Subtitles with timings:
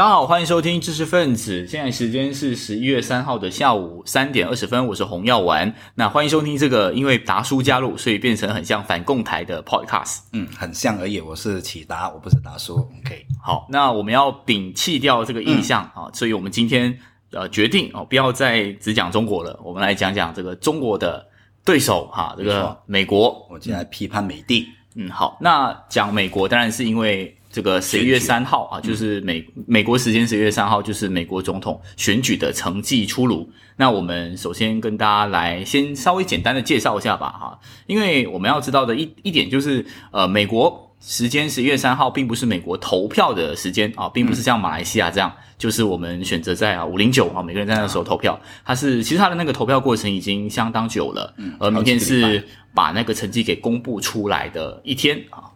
[0.00, 1.66] 大家好，欢迎收听知识分子。
[1.66, 5.74] 现在时间是十一月三号的下午三点二十分，我是洪耀丸。
[5.94, 10.20] 那欢迎收听这个，因为达叔加入，所以变成很像反共台的 podcast。
[10.32, 11.20] 嗯，很像而已。
[11.20, 12.76] 我是启达，我不是达叔。
[12.76, 16.98] OK，好，那我们要摒弃掉这个印象啊，所以我们今天
[17.32, 21.26] 呃决定哦，不要再只讲中国了，我们来讲讲这个中国的
[21.62, 23.46] 对手哈，这个美国。
[23.50, 24.66] 我今天来批判美帝。
[24.94, 27.36] 嗯，好，那讲美国当然是因为。
[27.52, 33.50] 这个十一月三号啊，就是美美国时间十一月三号，就是美国总统选举的成绩出炉。
[33.76, 55.49] 那我们首先跟大家来先稍微简单的介绍一下吧，哈，因为我们要知道的一一点就是，呃，美国时间十一月三号并不是美国投票的时间啊，并不是像马来西亚这样，就是我们选择在啊五零九啊，每个人在那时候投票，它是其实它的那个投票过程已经相当久了，而明天是把那个成绩给公布出来的一天啊。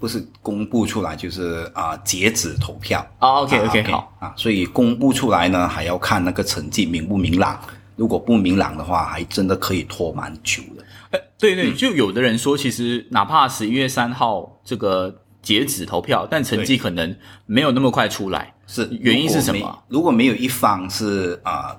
[0.00, 7.60] 不是公布出来就是啊截止投票啊 OK OK 好啊，所以公布出来呢还要看那个成绩明不明朗，
[7.96, 10.82] 如果不明朗的话，还真的可以拖蛮久的。
[11.10, 19.82] 哎，对对，就有的人说，其实哪怕十一月三号这个截止投票，但成绩可能没有那么快出来，是原因是什么？
[19.88, 21.76] 如果没有一方是啊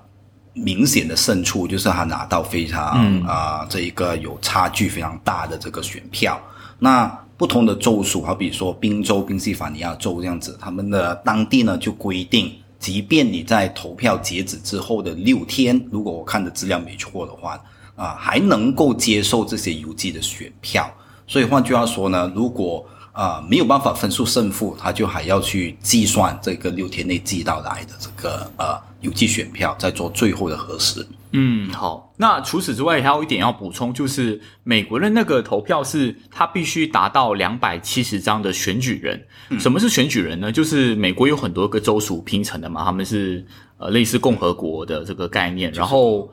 [0.52, 6.40] 明显的胜出，就是他拿到非常啊这一个有差距非常大的这个选票，
[6.78, 7.18] 那。
[7.42, 17.60] 不同的州属，好比说宾州、宾夕法尼亚州这样子，他们的当地呢就规定，即便你在投票截止之后的六天，如果我看的资料没错的话，
[17.96, 20.88] 啊，还能够接受这些邮寄的选票。
[21.26, 31.04] 所以换句话说呢，如果啊没有办法分数胜负，他就还要去计算这个六天内寄到来的这个呃邮寄选票，再做最后的核实。
[31.32, 32.12] 嗯，好。
[32.16, 39.20] 那除此之外，还有一点要补充，就是美国的那个投票是它必须达到两百七十张的选举人。
[39.58, 40.52] 什么是选举人呢？
[40.52, 43.44] 就是美国有很多个州属拼成的嘛，他们是
[43.78, 45.72] 呃类似共和国的这个概念。
[45.72, 46.30] 然后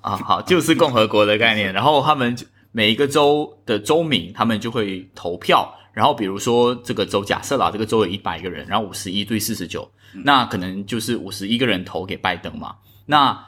[0.00, 1.72] 啊，好，就是共和国的概念。
[1.74, 2.36] 然后他们
[2.70, 5.72] 每一个州的州民，他们就会投票。
[5.92, 9.86] 然后比如说这个州，假设啦，这个州有一百个人，然后五十一对四十九，
[10.24, 12.74] 那可能就是五十一个人投给拜登嘛。
[13.04, 13.38] 那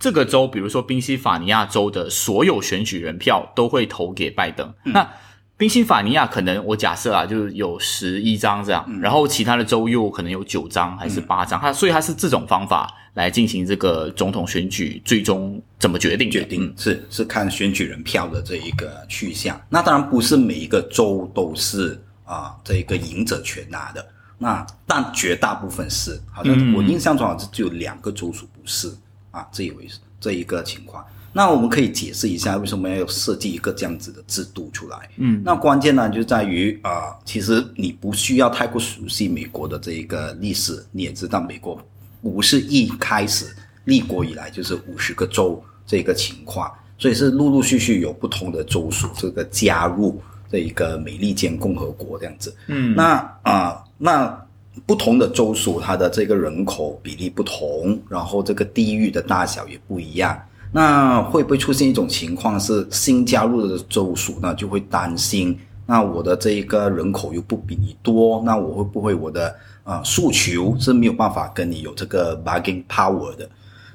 [0.00, 4.72] 这个州，比如说宾夕法尼亚州的所有选举人票都会投给拜登。
[4.82, 5.06] 那
[5.58, 16.30] 宾夕法尼亚可能我假设啊，就是有十一张这样，然后其他的州又可能有九张还是八张，它所以它是这种方法来进行这个总统选举，最终怎么决定？
[16.30, 19.60] 决定是是看选举人票的这一个去向。
[19.68, 24.02] 那当然不是每一个州都是啊这一个赢者全拿的。
[24.38, 28.90] 那但绝大部分是，好像我印象中好像只有两个州属不是
[29.30, 31.04] 啊，这一回事，这一个情况。
[31.32, 35.08] 那我们可以解释一下为什么要设计一个这样子的制度出来。
[35.16, 41.80] 嗯，那关键呢就在于啊，其实你不需要太过熟悉美国的这一个历史，你也知道美国
[42.20, 43.46] 不是一开始
[43.84, 50.20] 立国以来就是五十个州这个情况，所以是陆陆续续有不同的州属这个加入。
[50.52, 54.46] 这一个美利坚共和国这样子，嗯，那啊，那
[54.86, 60.40] 不同的州属它的这个人口比例不同，然后这个地域的大小也不一样，
[60.72, 69.54] 那会不会出现一种情况是新加入的州属呢就会担心，那我的这一个人口又不比你多，那我会不会我的
[69.84, 73.48] 啊诉求是没有办法跟你有这个 bargaining power 的，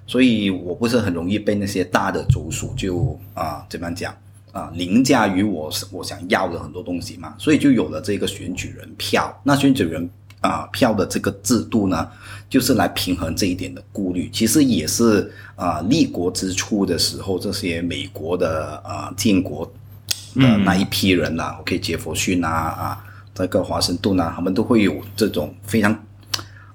[0.07, 4.15] 所以我不是很容易被那些大的州属就啊怎么讲？
[4.51, 9.37] 啊，凌驾于我我想要的很多东西嘛，所以就有了这个选举人票。
[9.43, 10.09] 那选举人
[10.45, 12.07] 啊票的这个制度呢，
[12.49, 14.29] 就是来平衡这一点的顾虑。
[14.31, 19.65] 其实也是啊，立国之初的时候，这些美国的啊建国
[20.35, 25.97] 的那一批人呐，OK，杰佛逊啊啊，这个华盛顿啊，他们都会有这种非常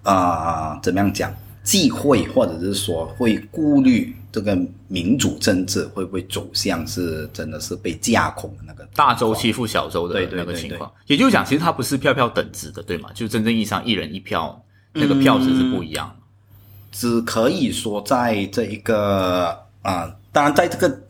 [0.02, 1.32] 啊怎么样讲？
[1.62, 4.56] 忌讳，或者是说会顾虑这个
[4.88, 10.90] 民主政治会不会走向是真的是被架空的那个大州欺负小州的那个情况。
[11.06, 13.10] 也就是讲，其实它不是票票等值的，对吗？
[13.14, 16.16] 就真正意义上一人一票，那个票值是不一样的。
[16.92, 21.00] 只可以说在这一个啊，当然在这个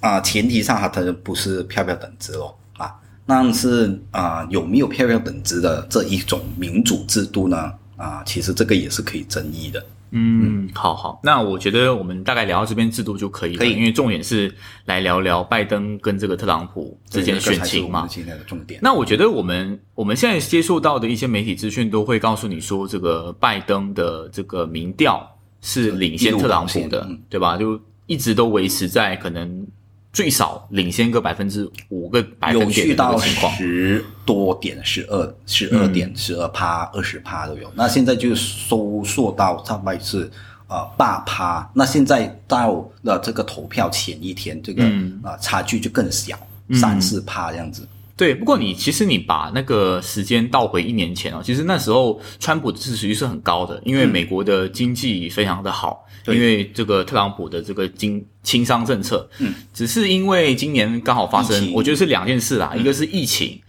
[0.00, 2.94] 啊前提上，它它不是票票等值哦啊，
[3.26, 7.72] 但是啊有没有票票等值的这一种民主制度呢？
[7.96, 9.84] 啊，其实这个也是可以争议的。
[10.12, 14.52] 嗯，好好，那我觉得我们大概聊到这边制度就可以了，因为重点是
[14.84, 18.06] 来聊聊拜登跟这个特朗普之间的选情嘛。
[18.08, 18.80] 现在的重点。
[18.82, 25.24] 那我觉得我们我们现在接受到的一些媒体资讯都会告诉你说，这个拜登的这个民调
[25.60, 27.56] 是领先特朗普的，对吧？
[27.56, 29.64] 就一直都维持在可能
[30.12, 33.54] 最少领先个百分之五个百分点的情况。
[33.56, 37.70] 十多点，十二、十二点、十二趴、二十趴都有。
[37.74, 40.30] 那现在就收缩到大概是
[40.68, 41.70] 呃八趴。
[41.74, 46.36] 那现在到了这个投票前一天，这个啊、嗯呃差距就更小，
[46.74, 47.86] 三四趴这样子。
[48.16, 63.60] 对，不过你其实你把那个时间倒回一年前哦，其实那时候川普的支持率是很高的，因为美国的经济非常的好，对因为这个特朗普的这个经轻商政策，嗯，只是因为今年刚好发生，我觉得是两件事啦，一个是疫情，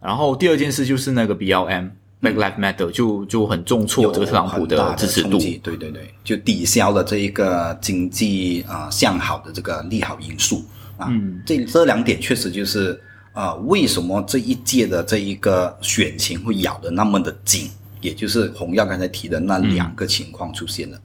[0.00, 1.90] 然后第二件事就是那个 BLM。
[2.18, 10.64] Black Lives Matter 就就很重挫这个特朗普的支持度对对对，就抵消了这一个经济啊、呃向好的这个利好因素
[10.96, 11.08] 啊。
[11.10, 12.98] 嗯，这这两点确实就是
[13.32, 17.70] 啊、呃为什么这一届的这一个选情会咬得那么的紧，
[18.00, 20.98] 也就是洪耀刚才提的那两个情况出现了。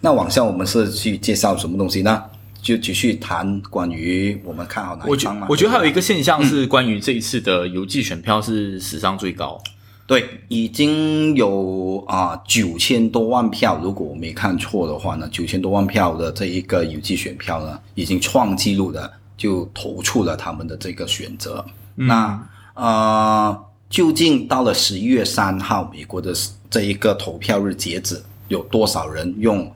[0.00, 2.22] 那往下我们是去介绍什么东西呢？
[2.66, 5.46] 就继续谈关于我们看好哪一方吗？
[5.48, 9.56] 我觉得还有一个现象是关于这一次的邮寄选票是史上最高，
[10.04, 21.64] 对，已经有啊九千多万票，如果我没看错的话呢，九千多万票的这一个邮寄选票呢，已经创纪录的就投出了他们的这个选择。
[21.94, 26.34] 那呃，究竟到了十一月三号，美国的
[26.68, 29.72] 这一个投票日截止，有多少人用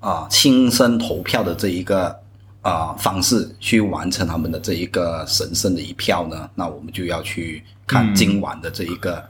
[0.00, 2.14] 啊、亲身投票的这一个
[2.64, 6.48] 啊、方式去完成他们的这一个神圣的一票呢？
[6.54, 9.22] 那我们就要去看今晚的这一个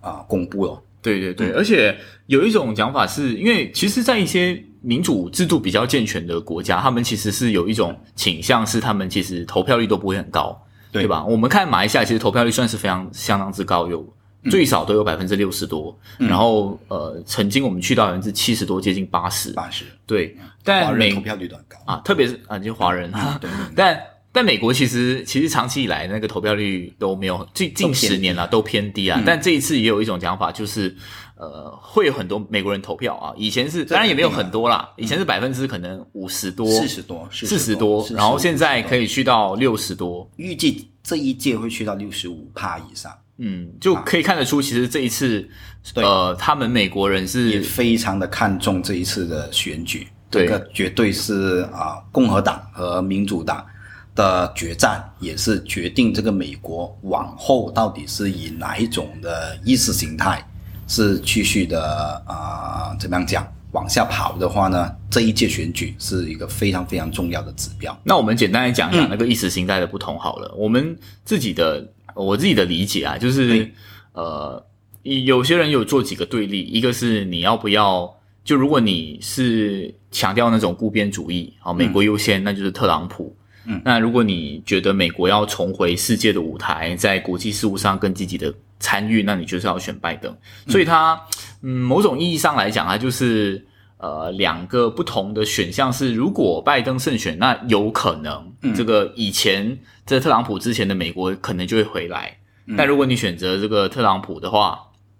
[0.00, 0.82] 啊、公布了。
[1.00, 1.96] 对对对，而且
[2.26, 10.62] 有一种讲法是，因为其实，在一些民主制度比较健全的国家，他们其实是有一种倾向，是他们其实投票率都不会很高，
[10.92, 11.24] 对对吧？
[11.24, 14.06] 我们看马来西亚，其实投票率算是非常相当之高，有
[14.50, 20.36] 最少都有百分之六十多，然后呃，曾经我们去到百分之七十多，接近八十，八十，对。
[20.38, 21.76] 华但投票率都很高。
[21.84, 23.10] 啊，特别是啊，就华人，
[23.40, 24.00] 对对但
[24.30, 29.20] 但美国其实其实长期以来那个投票率都没有近近十年了都偏低啊。
[29.26, 30.96] 但这一次也有一种讲法，就是
[31.36, 33.34] 呃会有很多美国人投票啊。
[33.36, 40.30] 以前是当然也没有很多啦，以前是百分之可能五十多、四十多，四十多，然后现在可以以去到六十多。
[40.36, 43.12] 预计这一届会去到六十五帕以上，
[43.44, 45.46] 嗯，就可以看得出，其实这一次
[45.92, 50.06] 对呃他们美国人也是非常的看重这一次的选举。
[50.30, 53.66] 对这个绝对是啊、共和党和民主党
[54.14, 60.42] 的决战，也是决定这个美国往后到底是以哪一种的意识形态
[60.86, 64.90] 是继续的啊、怎么样讲往下跑的话呢？
[65.10, 67.94] 这一届选举是一个非常非常重要的指标。
[68.04, 70.54] 那我们简单来讲嗯讲那个意识形态的不同好了。
[70.56, 73.70] 我们自己的我自己的理解啊，就是
[74.12, 74.64] 呃，
[75.02, 78.12] 有些人有做几个对立，一个是你要不要，
[78.44, 83.34] 就如果你是强调那种固边主义，好，美国优先，那就是特朗普。
[83.64, 90.36] 嗯，那如果你觉得美国要重回世界的舞台，在国际事务上更积极的参与，那你就是要选拜登。
[90.66, 91.20] 所以他，
[91.62, 93.64] 嗯，某种意义上来讲，他就是
[94.02, 102.36] 呃两个不同的选项是，如果拜登胜选，那有可能这个以前在特朗普之前的美国可能就会回来。
[102.76, 104.78] 但如果你选择这个特朗普的话，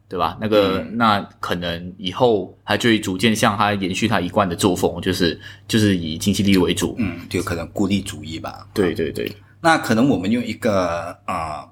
[0.09, 0.37] 对吧？
[0.41, 6.95] 那个、那可能以后他就会逐渐向他延续他一贯的作风，就是就是以经济利益为主。
[6.99, 8.69] 嗯，就可能孤立主义吧。
[8.75, 11.67] 对对对，那可能我们用一个啊、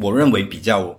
[0.00, 0.98] 我认为比较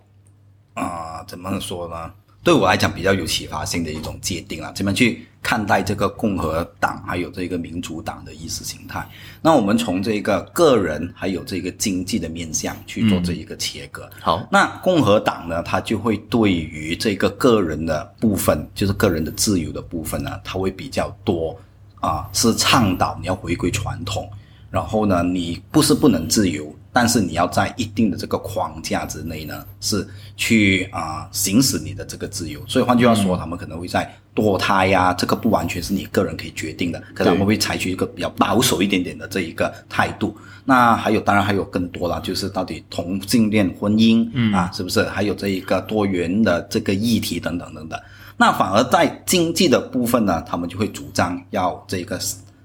[0.74, 2.12] 啊、怎么说呢？
[2.44, 9.08] 对我来讲比较有启发性的一种界定啊，怎么去看待这个共和党还有这个民主党的意识形态？
[9.42, 14.10] 那我们从这个个人还有这个经济的面向去做这一个切割。
[14.20, 21.58] 好，那共和党呢，它就会对于这个个人的部分，就是个人的自由的部分呢，它会比较多
[22.02, 24.30] 啊，是倡导你要回归传统，
[24.74, 32.60] 然后呢，你不是不能自由，但是你要在一定的这个框架之内呢，是去啊行使你的这个自由。
[32.68, 40.36] 所以换句话说，他们可能会在堕胎呀、这个不完全是你个人可以决定的，可能他们会采取一个比较保守一点点的这一个态度。
[40.66, 45.04] 那还有，当然还有更多啦，就是到底同性恋婚姻、啊，是不是？
[45.04, 48.00] 还有这一个多元的这个议题等等等等。
[48.38, 52.20] 那反而在经济的部分呢，他们就会主张要这个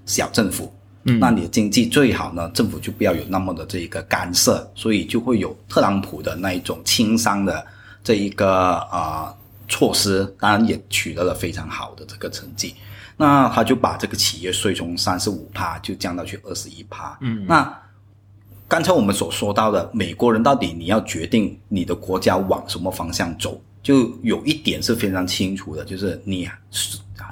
[0.07, 0.73] 小政府。
[1.03, 7.65] 嗯，那你的经济最好呢，政府就不要有那么的这一个干涉，所以就会有特朗普的那一种轻商的
[8.03, 9.33] 这一个啊、
[9.67, 12.75] 措施，当然也取得了非常好的这个成绩。
[13.15, 17.17] 那他就把这个企业税从三十五趴就降到去二十一趴。
[17.21, 17.77] 嗯，那
[18.67, 26.47] 刚才我们所说到的，美国人到底你要决定你的国家往什么方向走，就有一点是非常清楚的，就是你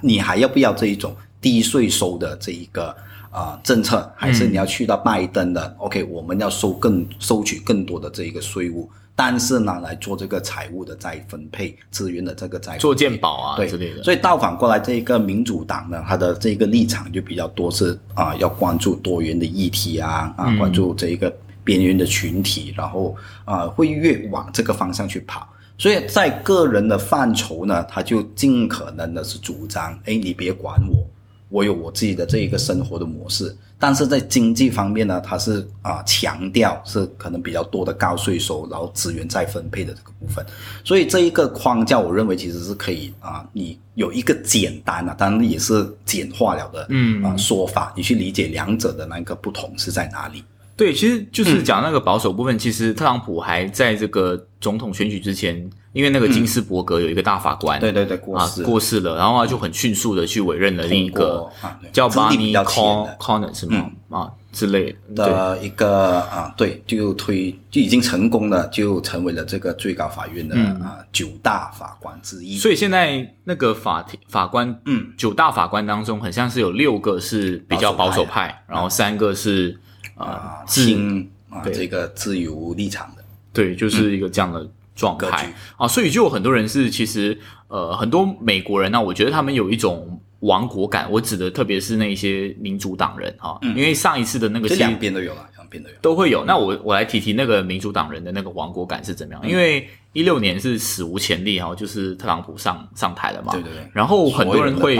[0.02, 2.96] 你还要不要这一种低税收的这一个
[3.32, 13.68] 啊、政策，还是你要去到拜登的、OK，我们要收更收取更多的这一个税务，但是呢，来做这个财务的再分配资源的这个再做鉴宝啊对。
[13.68, 14.04] 之类的。
[14.04, 21.32] 所以倒反过来，这个民主党呢，他的这个立场就比较多是啊、要关注多元的议题啊，啊，关注这一个
[21.64, 23.16] 边缘的群体，然后
[23.46, 25.48] 啊、会越往这个方向去跑。
[25.80, 31.07] 所以在个人的范畴呢，他就尽可能的是主张，哎，你别管我，
[31.50, 33.56] 我有我自己的这一个生活的模式。
[33.80, 40.44] 但是在经济方面呢，它是啊、强调是可能比较多的高税收，然后资源再分配的这个部分。
[40.84, 50.44] 所以这一个框架，我认为其实是可以啊、你有一个简单啊，当然也是简化了的，嗯啊、说法，你去理解两者的那个不同是在哪里。
[50.78, 52.58] 对，其实就是讲那个保守部分。
[52.58, 61.50] 其实特朗普还在这个总统选举之前，因为那个金斯伯格有一个大法官，对对对，过啊世、过世了，然后他就很迅速的去委任了另一个
[61.92, 63.18] 叫资历 Barney 比较浅 Con 的
[63.52, 63.90] Connor 是吗？
[64.10, 65.58] 啊之类的。
[65.62, 72.58] 一个啊，对，就推就已经成功了，就成为了这个最高法院的、啊九大法官之一。
[72.58, 79.87] 所以现在那个法庭法官，嗯，九大法官当中，很像是有六个是比较保守派，然后三个是呃
[80.18, 85.54] 啊，自新啊这个自由立场的，对，就是一个这样的状态。
[85.78, 95.96] 啊，所以就有很多人是其实呃很多美国人呢、我觉得他们有一种亡国感，我指的特别是那些民主党人啊，因为上一次的那个两边都有了，两边都有。
[96.02, 96.46] 都会有。
[96.46, 99.50] 那我我来提提那个民主党人的那个亡国感是怎么样？
[99.50, 103.88] 因为一六年是史无前例哈，就是特朗普上上台了嘛，对对对。
[103.94, 104.98] 然后很多人会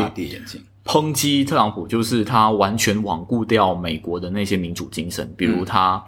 [0.88, 6.04] 抨击特朗普，就是他完全罔顾掉美国的那些民主精神，比如他。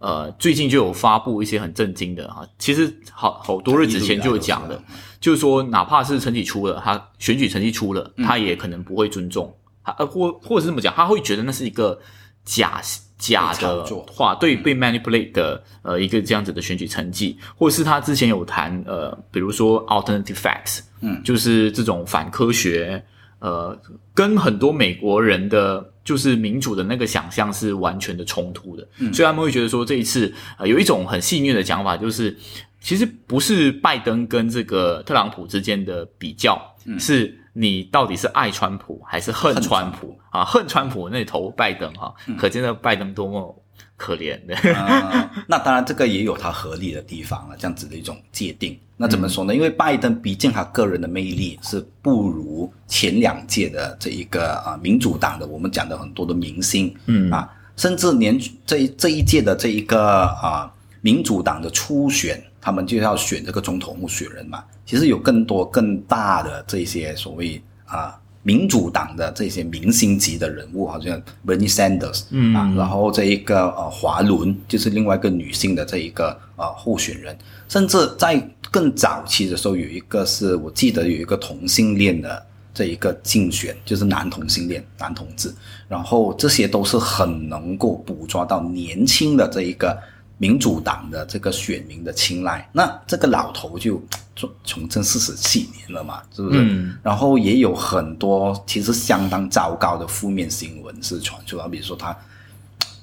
[0.00, 4.78] 呃，最近就有发布一些很震惊的啊，其实好好多日子前就有讲的，
[5.18, 11.98] 就是说，哪怕是成绩出了，他选举成绩出了，他也可能不会尊重，他呃或或者是这么讲，他会觉得那是一个
[12.44, 12.82] 假
[13.16, 14.04] 假的作。
[14.12, 23.02] 话，对被 manipulate 的呃一个这样子的选举成绩，或者是他之前有谈呃，比如说 alternative facts，嗯，就是这种反科学，
[23.44, 23.78] 呃，
[24.14, 29.12] 跟很多美国人的就是民主的那个想象是完全的冲突的，嗯。
[29.12, 32.34] 所以他们会觉得说这一次呃有一种很戏谑的讲法，就是
[32.80, 36.58] 其实不是拜登跟这个特朗普之间的比较，
[36.98, 40.18] 是你到底是爱川普还是恨川普？
[40.30, 40.42] 啊？
[40.42, 43.63] 恨川普那投拜登哈、可见的拜登多么
[43.96, 44.54] 可怜的。
[44.74, 48.78] 啊，那当然这个也有它合理的地方了，这样子的一种界定。
[48.96, 49.52] 那怎么说呢？
[49.52, 64.62] 因为拜登毕竟他个人的魅力是不如前两届的这一个啊民主党的我们讲的很多的明星，嗯啊，甚至连这一这一届的这一个啊民主党的初选，他们就要选这个总统候选人嘛。
[64.86, 77.36] 其实有更多更大的这些所谓啊民主党的这些明星级的人物，好像 Bernie Sanders，嗯啊，然后这一个呃华伦就是另外一个女性的这一个呃候选人，
[77.68, 78.36] 甚至在
[78.70, 85.50] 更早期的时候，有一个是我记得有一个同性恋的这一个竞选，就是男同性恋男同志，
[85.88, 89.98] 然后这些都是很能够捕捉到年轻的这一个
[90.36, 92.68] 民主党的这个选民的青睐。
[92.72, 94.02] 那这个老头就
[94.36, 96.60] 从从政四十七年了嘛，是不是？
[96.60, 102.16] 嗯然后也有很多其实相当糟糕的负面新闻是传出来，比如说他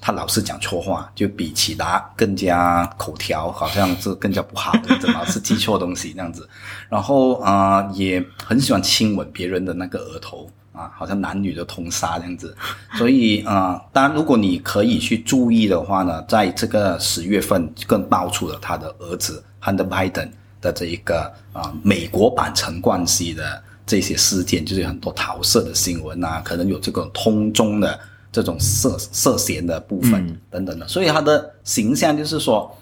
[0.02, 6.50] 他老是讲错话，就比其他更加口条，好像是更加不好的，老是记错东西这样子。
[6.90, 12.58] 然后啊、呃也很喜欢亲吻别人的那个额头啊，好像男女的通杀这样子。
[12.98, 20.30] 所以啊、呃当然如果你可以去注意的话呢，在这个十月份更爆出了他的儿子 Hunter Biden
[20.62, 28.00] 的这一个啊、美国版陈冠希的这些事件，就是很多桃色的新闻啊，可能有这个通中的
[28.32, 30.38] 这种涉涉嫌的部分、嗯。
[30.50, 32.78] 等等的，所以他的形象就是说，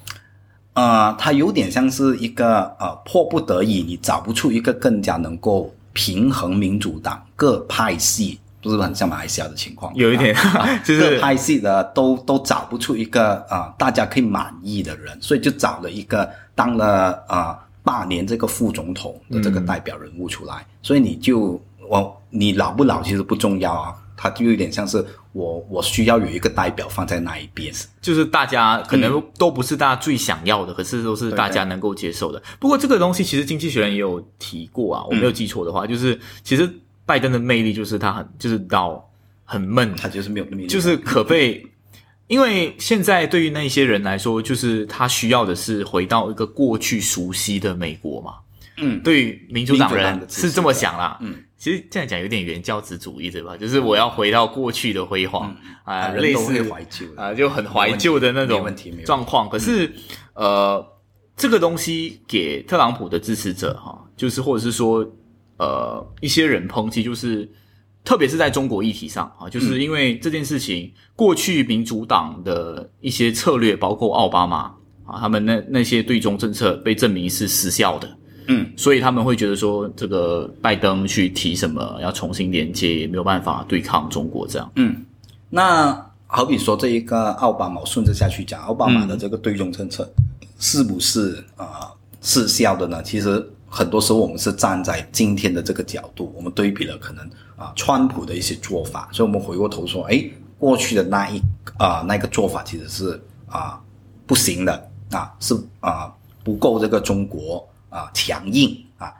[0.73, 17.59] 呃，他有点像是一个呃迫不得已，你找不出一个更加能够平衡民主党各派系，不是很像马来西亚的情况，有一点啊 就是各派系的都都找不出一个啊、呃大家可以满意的人，所以就找了一个当了啊、呃
[17.89, 25.03] 八年这个副总统的这个代表人物出来，所以你就我你老不老其实不重要啊，他就有点像是
[25.33, 32.39] 我我需要有一个代表放在那一边，就是大家可能都不是大家最想要的，可是都是大家能够接受的。
[32.59, 36.71] 不过这个东西其实经济学人也有提过啊，我没有记错的话，就是其实
[37.07, 39.03] 拜登的魅力就是他很就是到
[39.45, 41.65] 很闷，他就是没有那么就是可被。
[42.29, 48.35] 因为现在对于那些人来说，就是他需要的是回到一个过去熟悉的美国嘛。
[48.81, 51.17] 嗯对于民主党人是这么想啦。
[51.21, 53.57] 嗯，其实这样讲有点原教旨主义，对吧？
[53.57, 59.49] 就是我要回到过去的辉煌啊，类似会怀旧的啊，就很怀旧的那没种状况。
[59.49, 59.91] 可是
[60.33, 60.85] 呃，
[61.35, 65.05] 这个东西给特朗普的支持者哈，就是或者是说
[65.57, 67.51] 呃一些人抨击，就是
[68.03, 74.71] 特别是在中国议题上啊，就是因为这件事情，过去民主党的一些策略，包括奥巴马
[75.05, 78.09] 啊，他们那那些对中政策被证明是失效的。
[78.47, 84.71] 嗯，所以他们会觉得说，这个拜登去提什么要重新连接，也没有办法对抗中国这样。
[84.75, 85.05] 嗯，
[85.49, 90.11] 那好比说这一个奥巴马，我顺着下去讲，奥巴马的这个对中政策
[90.57, 91.91] 是不是啊、呃
[92.21, 93.01] 失效的呢？
[93.01, 100.23] 其实很多时候我们是站在今天的这个角度，我们对比了可能啊、川普的一些做法，所以我们回过头说，哎，
[100.57, 101.41] 过去的那一
[101.77, 103.79] 啊、那个做法其实是啊、
[104.25, 109.13] 不行的啊，是啊、不够这个中国啊、强硬啊。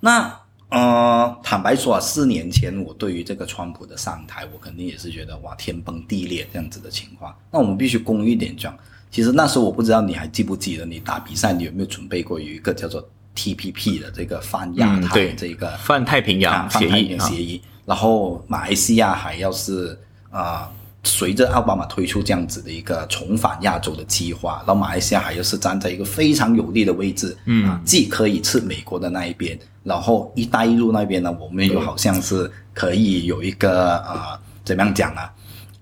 [0.00, 7.32] 那呃，坦白说啊，四年前我对于这个川普的上台，我肯定也是觉得哇天崩地裂这样子的情况。
[7.52, 8.76] 那我们必须公允一点讲，
[9.10, 19.98] 其实那时候我不知道你还记不记得，你打比赛你有没有准备过有一个叫做 TPP 的这个泛亚太这个、泛太平啊洋协泛太平议啊，洋协议，然后马来西亚还要是
[20.30, 20.68] 啊、
[21.04, 35.32] 随着奥巴马推出这样子的一个重返亚洲的计划，然后马来西亚还要是站在一个非常有利的位置，嗯、啊，既可以吃美国的那一边，然后“一带一路”那边呢，我们又好像是可以有一个啊、怎么样讲啊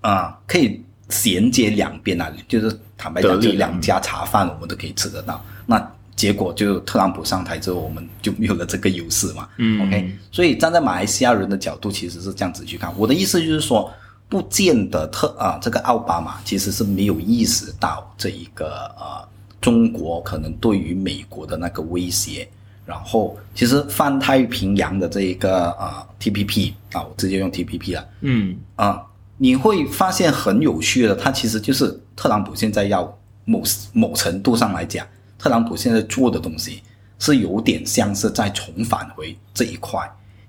[0.01, 5.43] 啊、可以衔接两边啊，就是坦白讲，得利就两家茶饭我们都可以吃得到。
[5.65, 5.79] 那
[6.15, 9.47] 结果就特朗普上台之后，我们就没有了这个优势嘛。
[9.57, 12.93] 嗯 OK，所以站在马来西亚人的角度，其实是这样子去看。
[12.97, 13.91] 我的意思就是说，
[14.29, 19.27] 不见得特啊，这个奥巴马其实是没有意识到这一个呃，
[19.59, 22.47] 中国可能对于美国的那个威胁。
[22.85, 28.05] 然后，其实泛太平洋的这一个呃 TPP 啊，我直接用 TPP 了。
[28.19, 29.01] 嗯啊，
[29.37, 35.07] 你会发现很有趣的，它其实就是特朗普现在要某某程度上来讲，
[35.43, 36.81] 特朗普现在做的东西
[37.19, 39.99] 是有点像是在重返回这一块，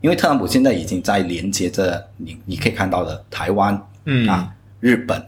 [0.01, 5.21] 因为特朗普现在已经在连接着你你可以看到的台湾，嗯啊，日本。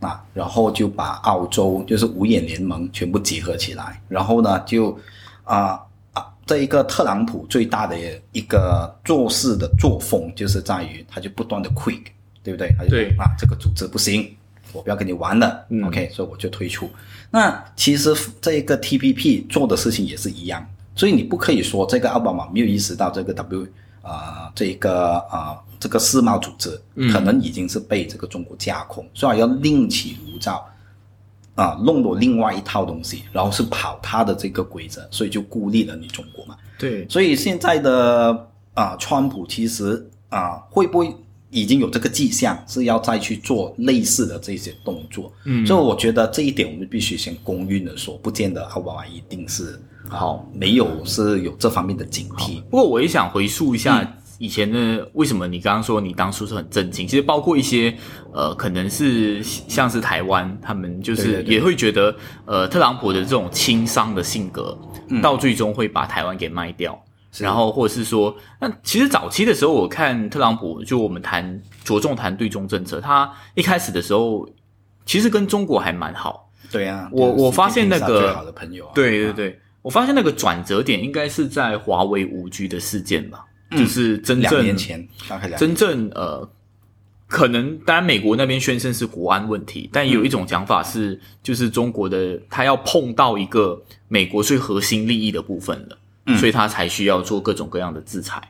[0.00, 4.98] 啊，然后就把澳洲就是五眼联盟全部结合起来，然后呢就
[5.44, 5.78] 啊
[6.14, 7.94] 啊，这一个特朗普最大的
[8.32, 12.04] 一个做事的作风就是在于他就不断的 quick，
[12.42, 12.74] 对不对？
[12.78, 14.34] 他就对啊，这个组织不行，
[14.72, 16.88] 我不要跟你玩了、嗯 o k 所以我就退出。
[17.30, 23.66] 那其实这一个 TPP 做的事情也是一样，所以你不可以说这个奥巴马没有意识到这个 W
[24.02, 26.80] 啊、这一个啊、这个世贸组织
[27.12, 30.66] 可能已经是被这个中国架空，所以要另起炉灶
[31.54, 36.56] 啊，弄了另外一套东西，然后是跑他的这个规则，所以就孤立了你中国嘛。
[36.78, 41.14] 对，所以现在的啊、川普其实啊、会不会
[41.50, 45.32] 已经有这个迹象是要再去做类似的这些动作？
[45.44, 52.62] 嗯，所以我觉得这一点我们必须先公允的说，不见得奥巴马一定是好没有是有这方面的警惕。
[52.62, 57.06] 不过我也想回溯一下以前的，为什么你刚刚说你当初是很震惊？
[57.06, 57.94] 其实包括一些
[58.32, 62.14] 呃，可能是像是台湾，他们就是也会觉得，
[62.46, 66.98] 呃，特朗普的这种轻商的性格，嗯到最终会把台湾给卖掉。
[67.38, 74.48] 然后，或者是说，那其实早期的时候，我看特朗普，就我们谈着重谈对中政策，他一开始的时候，
[75.06, 76.50] 其实跟中国还蛮好。
[76.72, 85.08] 对啊，我我发现那个世界上最好的朋友、啊，啊对对对，我发现那个转折点应该是在华为五 G 的事件吧，就是真正两正年前
[85.56, 86.48] 真正呃，
[87.26, 95.98] 可能当然美国那边宣称是国安问题，但有一种讲法是，就是中国的他要碰到一个美国最核心利益的部分了，
[96.34, 98.40] 嗯所以他才需要做各种各样的制裁。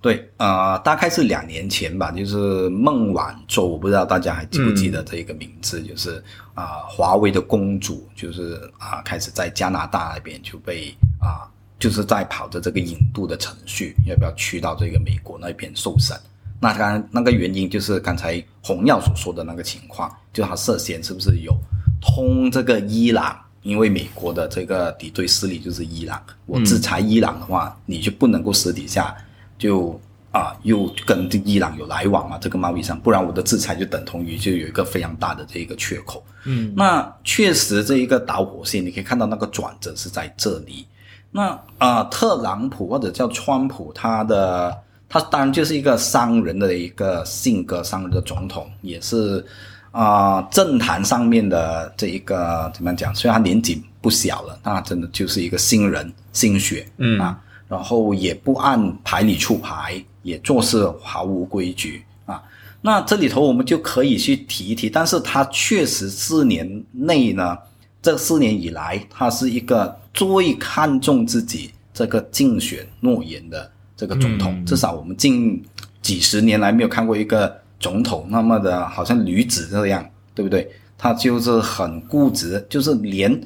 [0.00, 6.20] 对，呃，大概是两年前吧，就是孟晚舟，我不知道大家还记不记得这一个名字，就是
[6.54, 11.46] 啊、华为的公主，就是啊、开始在加拿大那边就被啊、
[11.78, 16.16] 就是在跑着这个引渡的程序，要不要去到这个美国那边受审？
[16.58, 21.56] 那刚刚那个原因就是刚才洪耀所说的那个情况，就他涉嫌是不是有
[22.00, 23.38] 通这个伊朗？
[23.62, 29.16] 因为美国的这个敌对势力就是伊朗，我制裁伊朗的话，你就不能够私底下
[29.56, 30.00] 就
[30.32, 36.24] 啊又跟这伊朗有来往嘛，这个贸易上，不然我的制裁就等同于就有一个非常大的这一个缺口。
[36.44, 40.86] 嗯，那确实这一个导火线，你可以看到那个转折是在这里。
[41.30, 44.76] 那啊、特朗普或者叫川普，他的
[45.08, 49.42] 他当然就是一个商人的一个性格，商人的总统，也是
[49.92, 53.14] 啊、政坛上面的这一个怎么样讲？
[53.14, 62.42] 虽然他年纪不小了，那真的就是一个新人新血，嗯啊，然后也不按牌理出牌也做事毫无规矩啊。
[62.80, 67.56] 那这里头我们就可以去提一提，但是他确实四年内呢，
[68.00, 75.62] 这四年以来，他是一个最看重自己这个竞选诺言的这个总统，至少我们近
[76.00, 80.02] 几十年来没有看过一个总统那么的好像驴子这样，
[80.34, 80.66] 对不对？
[80.96, 83.38] 他就是很固执，就是连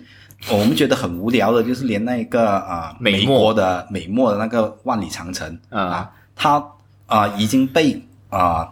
[0.49, 6.65] 我们觉得很无聊的，就是连那个啊美国的美墨的那个万里长城啊，他
[7.07, 8.71] 啊已经被啊。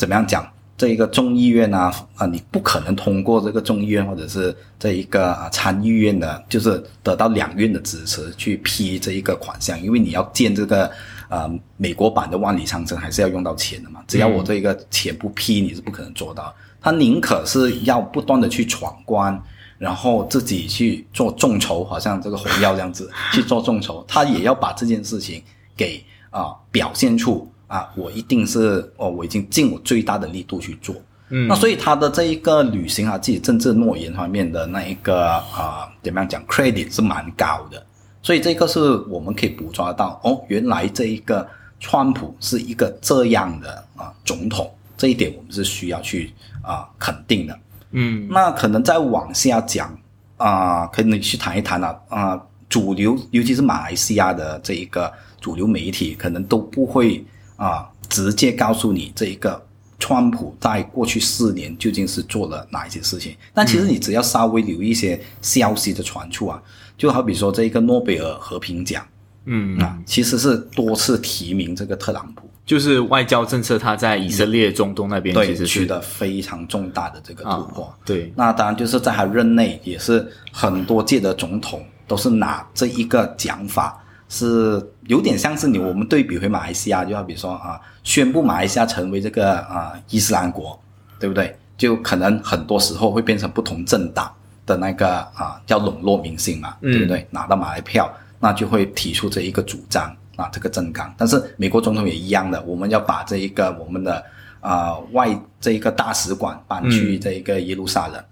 [0.00, 0.50] 怎么样讲？
[0.78, 10.90] 这一个众议院啊啊，你不可能通过这个众议院或者是这一个啊参议院的，就是得到两院的支持去批这一个款项，因为你要建这个
[11.30, 14.04] 啊美国版的万里长城，还是要用到钱的嘛。
[14.06, 16.54] 只要我这一个钱不批，你是不可能做到。
[16.82, 19.42] 他宁可是要不断的去闯关，
[19.78, 25.42] 然后自己去做众筹，好像这个红药这样子去做众筹，他也要把这件事情
[25.74, 27.50] 给啊表现出。
[27.70, 30.92] 啊，我一定是哦，我已经尽我最大的力度去做。
[31.28, 37.86] 嗯，那所以他的这一个履行啊自己政治诺言方面的那一个啊，怎么样讲，credit 是蛮高的。
[38.22, 41.46] 所以这个是我们可以捕捉到哦，原来这一个
[41.78, 47.58] 川普是一个这样的啊总统，这一点我们是需要去啊肯定的。
[47.92, 49.96] 嗯，那可能再往下讲
[50.36, 57.24] 啊，可以去谈一谈了啊，主流尤其是马来西亚的这一个主流媒体可能都不会。
[57.56, 59.62] 啊，直接告诉你这一个
[59.98, 63.36] 川普在过去四年究竟是做了哪一些事情？
[63.52, 66.62] 但其实你只要稍微留一些消息的传出啊，
[67.00, 69.02] 就好比说这一个诺贝尔和平奖，
[69.46, 77.90] 嗯啊，其实是多次提名这个特朗普，就是外交政策他在以色列、中东那边其实取得非常重大的这个突破。
[78.04, 83.96] 对，那当然就是在他任内也是很多届的总统都是拿这一个讲法。
[84.32, 90.78] 是有点像是你我们对比回马来西亚，就好比说啊，宣布马来西亚成为这个啊伊斯兰国，
[91.18, 91.56] 对不对？
[91.76, 94.30] 就可能很多时候会变成不同政党
[94.66, 97.26] 的那个啊叫笼络民心嘛，对不对？
[97.30, 101.12] 拿到马来票，那就会提出这一个主张啊，这个政纲。
[101.16, 104.24] 但是美国总统也一样的，我们要把这一个我们的
[104.60, 105.28] 啊外
[105.60, 108.24] 这一个大使馆搬去这一个耶路撒冷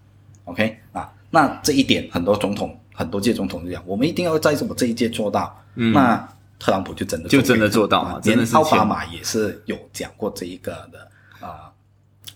[0.44, 1.10] ，OK 啊？
[1.30, 2.78] 那这一点很多总统。
[2.98, 5.56] 很多届总统就讲，我们一定要在什么这一届做到。
[5.74, 11.70] 那特朗普就真的就真的做到了，连奥巴马也是有讲过这一个的啊。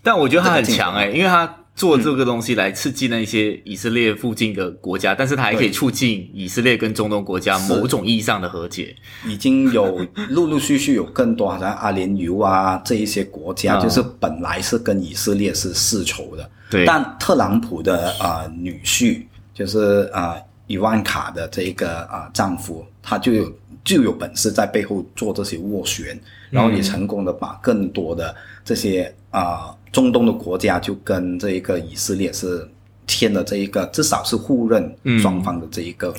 [0.01, 8.95] 但我觉得他很强哎，因为他做这个东西来刺激那些以色列附近的国家，但是它还可以促进以色列跟中东国家某种意义上的和解。
[9.27, 16.49] 已经有陆陆续续有更多，好像阿联酋啊这一些国家，就是本来是跟以色列是世仇的。
[16.69, 19.21] 对，但特朗普的啊女婿
[19.53, 20.37] 就是啊。
[20.65, 26.17] 伊万卡的这一个啊丈夫，他就有就有本事在背后做这些斡旋，
[26.49, 28.33] 然后也成功的把更多的
[28.63, 32.69] 这些啊中东的国家就跟这一个以色列是
[33.07, 36.13] 签了这一个至少是互认双方的这一个。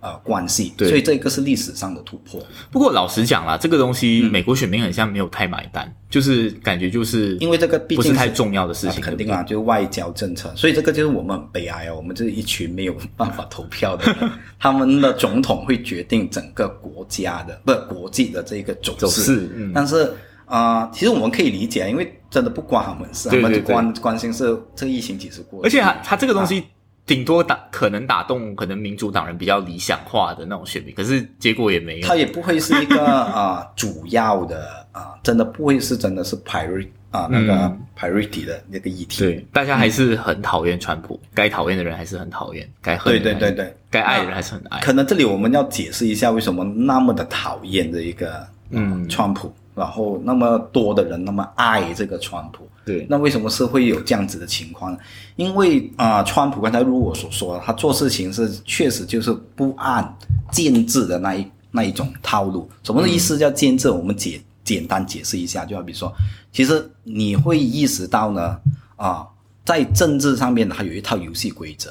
[0.00, 2.40] 呃，关系，所以这个是历史上的突破。
[2.70, 19.50] 不过老实讲啦，这个东西美国选民很像没有太买单，就是感觉就是因为这个毕竟不是太重要的事情，肯定啊，就是外交政策，所以这个就是我们很悲哀啊，我们这一群没有办法投票的人， 他们的总统会决定整个国家的不国际的这个走势。
[19.74, 20.14] 但是
[20.44, 26.64] 啊，其实我们可以理解，因为真的不关他们事，他们关关心是这个疫情几时过，而且他他这个东西。
[27.08, 32.06] 顶多打可能打动可能民主党人比较理想化的那种选民，可是结果也没有。
[32.06, 39.20] 他也不会是一个 啊主要的啊，真的不会是真的是 priority 啊那个 priority 的那个议题。
[39.20, 44.78] 对，大家还是很讨厌川普，该讨厌的人还是很讨厌，该恨对对对对，该爱的人还是很爱。
[44.80, 52.68] 可能这里我们要解释一下为什么那么的讨厌这一个嗯川普，然后那么多的人那么爱这个川普。
[52.84, 54.98] 对，那为什么是会有这样子的情况呢？
[55.36, 60.16] 因为啊，川普刚才如我所说，他做事情是确实就是不按
[60.50, 62.68] 建制的那一那一种套路。
[62.82, 63.90] 什么意思叫建制？
[63.90, 66.10] 我们解简单解释一下，就好比说，
[66.50, 68.58] 其实你会意识到呢，
[68.96, 69.26] 啊，
[69.66, 71.90] 在政治上面它有一套游戏规则。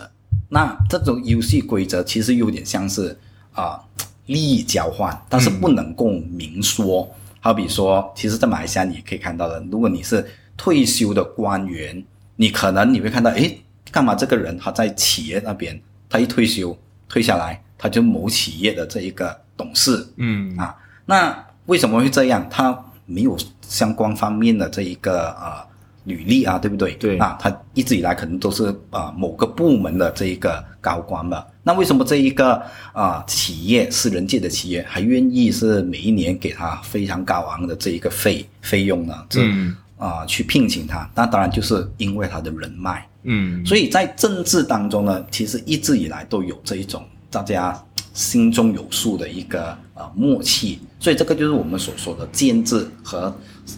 [0.49, 3.15] 那这种游戏规则其实有点像是
[3.53, 3.79] 啊
[4.25, 7.07] 利益交换，但是不能够明说。
[7.47, 12.03] 好比说，其实，在马来西亚你可以看到的，如果你是退休的官员，
[12.35, 13.57] 你可能你会看到，诶，
[13.89, 15.79] 干嘛这个人他在企业那边，
[16.09, 22.45] 他一退休退下来，他就某企业的这一个董事，嗯啊，那为什么会这样？
[22.49, 25.65] 他没有相关方面的这一个呃
[26.07, 26.95] 履历啊，对不对？
[26.95, 31.45] 对啊，他一直以来可能都是啊、某个部门的这一个高官吧。
[31.61, 32.59] 那为什么这一个
[32.93, 39.13] 啊、企业私人界的企业还愿意是每一年给他非常高昂的这一个费费用呢？
[39.29, 43.03] 这嗯啊、去聘请他，那当然就是因为他的人脉。
[43.23, 47.77] 嗯，所以在政治当中呢，其实一直以来都有这一种大家
[48.17, 53.31] 心中有数的一个呃默契，所以这个就是我们所说的建制和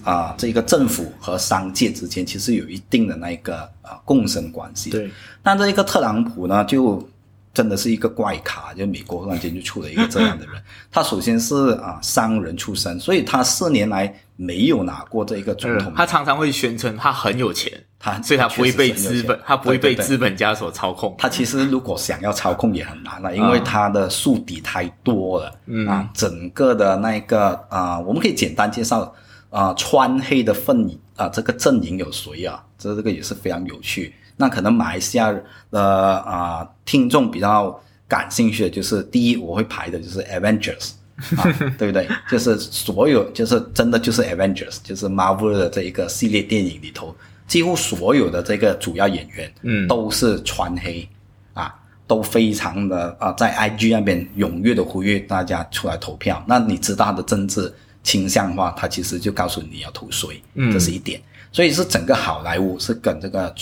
[0.05, 4.89] 啊、这个政府和商界之间其实有一定的那一个啊、共生关系。
[4.91, 5.11] 对，
[5.43, 7.05] 但这一个特朗普呢，就
[7.53, 10.55] 真的是一个怪咖，就美国突然间就出了一个这样的人。
[10.89, 15.91] 他首先是啊、商人出身，所以他四年来没有拿过这一个总统。
[15.97, 21.13] 他常常会宣称他很有钱，他所以他不会被资本，他不会被资本家所操控。
[21.17, 29.13] 他其实如果想要操控也很难了，因为他的宿敌太多了，嗯啊，整个的那个啊、我们可以简单介绍
[29.49, 32.63] 啊、川黑的份啊、这个阵营有谁啊？
[32.77, 34.13] 这这个也是非常有趣。
[34.37, 35.35] 那可能马来西亚
[35.69, 40.91] 的啊、听众比较感兴趣的就是，第一我会排的就是 Avengers。
[41.35, 41.43] 啊，
[41.77, 42.07] 对不对？
[42.31, 47.13] 就是所有，就是真的就是 Avengers，就是 Marvel 的这一个系列电影里头，
[47.49, 51.05] 几乎所有的这个主要演员，嗯都是川黑
[51.53, 51.75] 啊，
[52.07, 56.41] 都非常的啊，在 IG 那边踊跃的呼吁大家出来投票。
[56.47, 61.21] 那你知道他的政治倾向的话，他其实就告诉你要投谁，嗯这是一点。
[61.51, 63.53] 所以是整个好莱坞是跟这个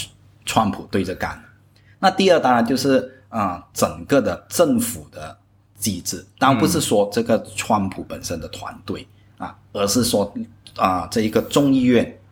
[0.46, 1.42] 川普对着干。
[2.00, 5.38] 那第二当然就是啊、整个的政府的
[5.78, 10.34] 机制，当然不是说这个川普本身的团队啊，而是说
[10.76, 12.27] 啊、这一个众议院啊，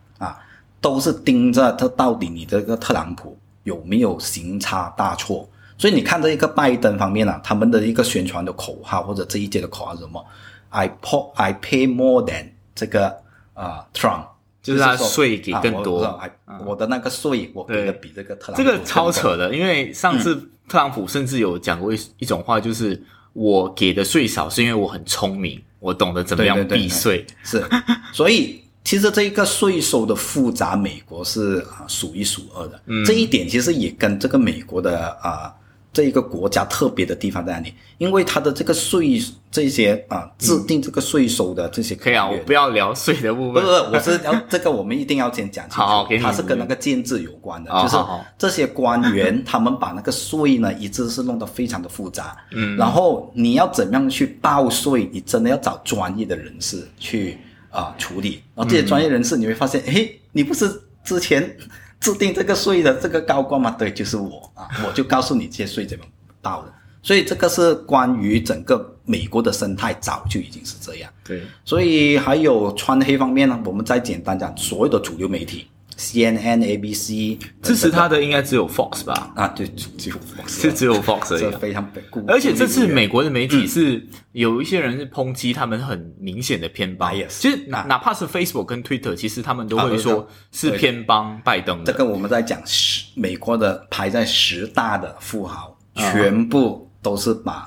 [0.86, 5.48] 都是盯着他到底你这个特朗普有没有行差大错。
[5.76, 10.24] 所以你看这一个拜登方面啊，他们的一个宣传的口号或者这一届的口号是什么
[10.68, 13.12] ？I po I pay more than 这个
[13.52, 14.26] 啊、Trump，
[14.62, 16.04] 就是他说税给更多。
[16.04, 16.30] 啊
[16.64, 20.36] 我的那个税我给的比这个特朗普这个超扯的，因为上次
[20.68, 27.26] 特朗普甚至有讲过一一种话，就是我给的税少是因为我很聪明，我懂得怎么样对对对避税。
[27.42, 27.64] 是，
[28.12, 32.80] 所以其实这一个税收的复杂，美国是啊数一数二的。
[32.86, 35.52] 嗯这一点其实也跟这个美国的啊
[35.92, 37.74] 这一个国家特别的地方在哪里？
[37.98, 39.20] 因为它的这个税
[39.50, 43.96] 这些啊制定这个税收的这些可以啊，我不要聊税的部分不不，。
[43.96, 46.22] 我是要这个，我们一定要先讲清楚。
[46.22, 47.96] 它是跟那个建制有关的，就是
[48.38, 52.36] 这些官员他们把那个税呢，一直是弄得非常的复杂。
[52.52, 57.38] 嗯，然后你要怎样去报税，你真的要找专业的人士去
[57.76, 58.42] 啊、处理。
[58.54, 60.68] 然后这些专业人士你会发现，诶，你不是
[61.04, 61.56] 之前
[62.00, 63.70] 制定这个税的这个高官吗？
[63.78, 66.04] 对，就是我啊， 我就告诉你这些税怎么
[66.40, 66.72] 到的。
[67.02, 71.12] 所以这个是关于整个美国的生态，早就已经是这样。
[71.22, 79.32] 对，所以还有川黑方面呢，我们再简单讲，所有的主流媒体，CNN、ABC 支持他的应该只有 Fox 吧？
[79.34, 81.50] 啊，对就就 Fox 是只有 Fox 而已啊。
[81.50, 91.90] 这非常被固而且这次美国国的媒体是有一些人是抨击他们很明显的偏帮其实哪啊哪怕是 Facebook 跟 Twitter，其实他们都会说是偏帮拜登的。
[91.90, 97.66] 这个我们在讲十美国的排在十大的富豪，啊全部都是把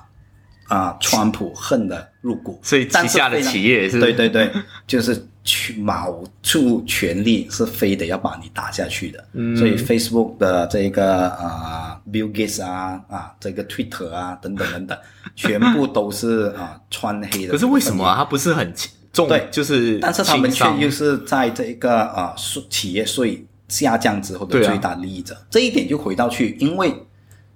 [0.67, 4.51] 啊川普恨得入股，所以旗下的企业也是对对对，
[4.85, 9.25] 就是去卯足全力，是非得要把你打下去的。
[9.33, 14.97] 嗯所以 Facebook 的这个啊、Bill Gates 啊啊，这个 Twitter 啊等等等等，
[15.35, 17.53] 全部都是啊、穿黑的。
[17.53, 18.17] 可是为什么啊？
[18.17, 18.73] 他不是很
[19.13, 26.93] 重，对就是但是他们却又是在这个啊税企业税下降之后的最大利益者，这一点就回到去，因为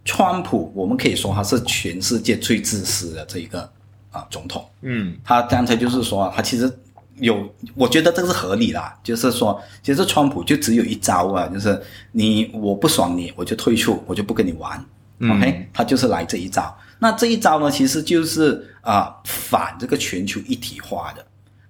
[0.05, 3.69] 川普我们可以说他是全世界最自私的这一个
[4.13, 6.71] 啊总统，嗯他刚才就是说他其实
[7.17, 7.45] 有，
[7.75, 11.79] 我觉得这个是合理啦，就是说其实川普就只有一招啊，就是
[12.13, 14.83] 你我不爽你，我就退出，我就不跟你玩。
[15.19, 16.75] 嗯 OK，他就是来这一招。
[16.99, 21.25] 那这一招呢，其实就是啊、反这个全球一体化的。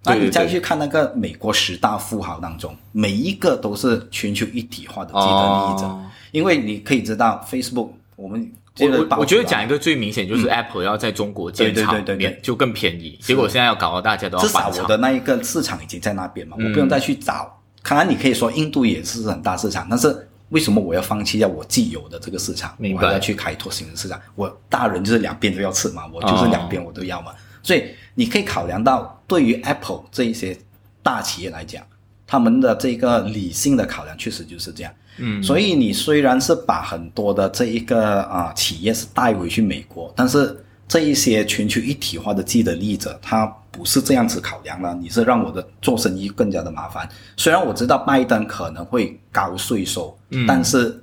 [0.05, 14.69] 那你再去看那个美国十大富豪当中，每一个都是全球一体化的既得利益者，哦因为你可以知道 Facebook，我们我我我觉得讲一个最明显就是 Apple 要在中国建厂对对对就更便宜，结果现在要搞到大家都要至少。
[14.69, 17.61] 我的那一个市场已经在那边嘛，嗯我不用再去找。
[17.83, 24.19] 看来，你可以说印度也是很大市场，但是为什么我要放弃掉我既有的这个市场，我还要去开拓新的市场？
[24.35, 27.31] 我大人就是两边都要吃嘛，我就是两边我都要嘛。
[27.61, 30.57] 所以你可以考量到，对于 Apple 这一些
[31.03, 31.83] 大企业来讲，
[32.25, 34.91] 他们的这个理性的考量确实就是这样。
[35.17, 47.07] 嗯，所以你虽然是把很多的这一个啊、企业是带回去美国，但是这一些全球一体化的既得利益者，他不是这样子考量了，你是让我的做生意更加的麻烦。
[47.37, 51.01] 虽然我知道拜登可能会高税收，嗯但是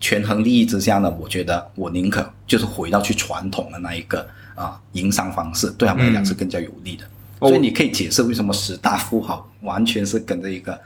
[0.00, 7.04] 权衡利益之下呢，我觉得我宁可就是回到去传统的那一个啊营商方式，对他们来讲是更加有利的。
[7.04, 10.80] 哦所以你可以解释为什么十大富豪完全是跟着一个啊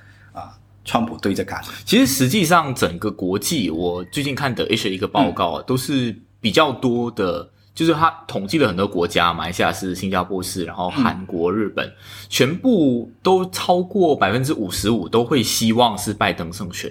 [0.86, 1.60] 川普对着干。
[1.84, 11.92] 其实实际上整个国际，我最近看的 H 一个报告啊，都是比较多的，就是他统计了很多国家，马来西亚是、新加坡是，然后韩国、日本，
[12.30, 16.90] 全部都超过百分之五十五都会希望是拜登胜选，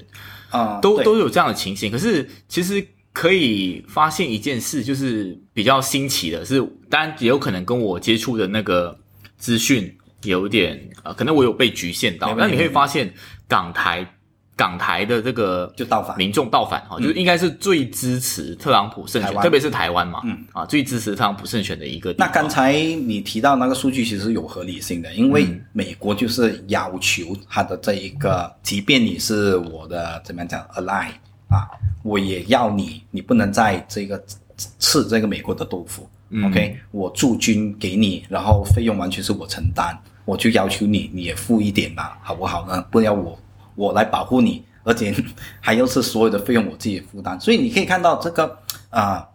[0.51, 1.91] 啊、都都有这样的情形。
[1.91, 8.97] 可是其实可以发现一件事，就是比较新奇的是，当然也有可能跟我接触的那个
[9.37, 13.13] 资讯有点呃，可能我有被局限到没，但你没会发现
[13.47, 14.07] 港台
[14.55, 16.17] 港台的这个就倒反。
[16.17, 20.45] 民众倒反哈，就是应该是最支持特朗普胜选，特别是台湾嘛，嗯。
[20.53, 22.15] 啊，最支持特朗普胜选的一个。
[22.17, 25.61] 那刚才你提到那个数据其实有合理性的，因为嗯。
[25.73, 31.07] 美国就是要求他的这一个，即便你是我的怎么样讲 ally
[31.49, 31.67] 啊，
[32.03, 34.23] 我也要你，你不能在这个
[34.79, 36.09] 吃这个美国的豆腐。
[36.43, 42.81] OK，我驻军给你，然后费用完全是我承担，我就要求你，你也付一点吧，好不好呢？
[42.91, 43.39] 不要我
[43.75, 45.15] 我来保护你，而且
[45.61, 48.57] 还要是所有的费用我自己负担，所以你可以看到这个
[48.89, 49.29] 啊。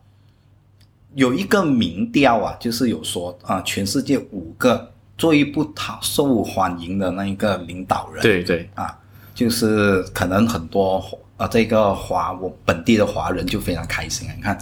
[1.14, 8.96] 有一个民调啊，就是有说啊，全世界五个最不讨受欢迎的那一个领导人，对对，啊，
[9.34, 11.04] 就是可能很多
[11.36, 14.56] 啊这个华我本地的华人就非常开心啊，你看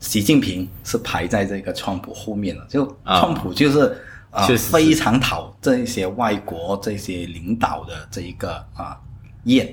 [0.00, 3.96] 习近平是排在这个川普后面了，就啊川普就是
[4.34, 8.98] 啊、非常讨这一些外国这些领导的这一个啊
[9.44, 9.72] 厌，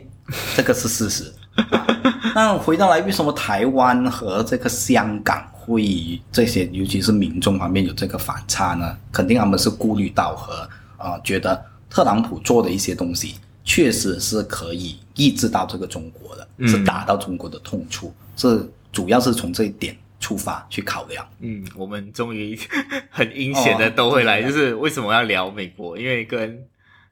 [0.55, 1.33] 这个是事实。
[1.55, 1.87] 啊
[2.33, 8.95] 那回到来，为什么台湾和这个香港会这些，尤其是民众方面有这个反差呢？
[9.11, 21.27] 肯定他们是顾虑到和啊、觉得特朗普做的一些东西确实是可以抑制到这个中国的，嗯是打到中国的痛处，是主要是从这一点出发去考量。
[21.41, 22.57] 嗯，我们终于
[23.11, 25.97] 很阴险的都会来，哦就是为什么要聊美国？
[25.97, 26.57] 因为跟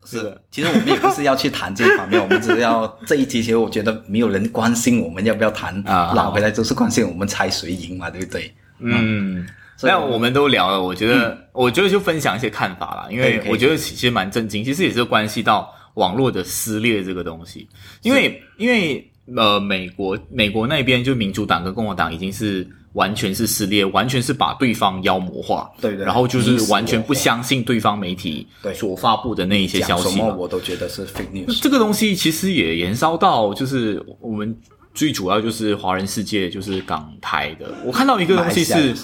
[0.05, 8.53] 这个其实我们也不是要去谈这一方面， 我们只是要这一集，其实我觉得没有人关心我们要不要谈，啊拉回来就是关心我们猜谁赢嘛，对不对？
[8.79, 9.45] 嗯，
[9.75, 17.67] 所以那我们都聊了，我觉得，我觉得就分享一些看法啦，因为我觉得其实蛮震惊，其实也是关系到网络的撕裂这个东西，
[18.01, 30.37] 因为因为呃，美国美国那边就民主党跟共和党已经是完全是撕裂，完全是把对方妖魔化，对对然后就是完全不相信对方媒体所发布的那一些消息什么息。
[30.37, 31.61] 我都觉得是 fake news。
[31.61, 34.55] 这个东西其实也延烧到，就是我们
[34.93, 37.71] 最主要就是华人世界，就是港台的。
[37.85, 38.95] 我看到一个东西是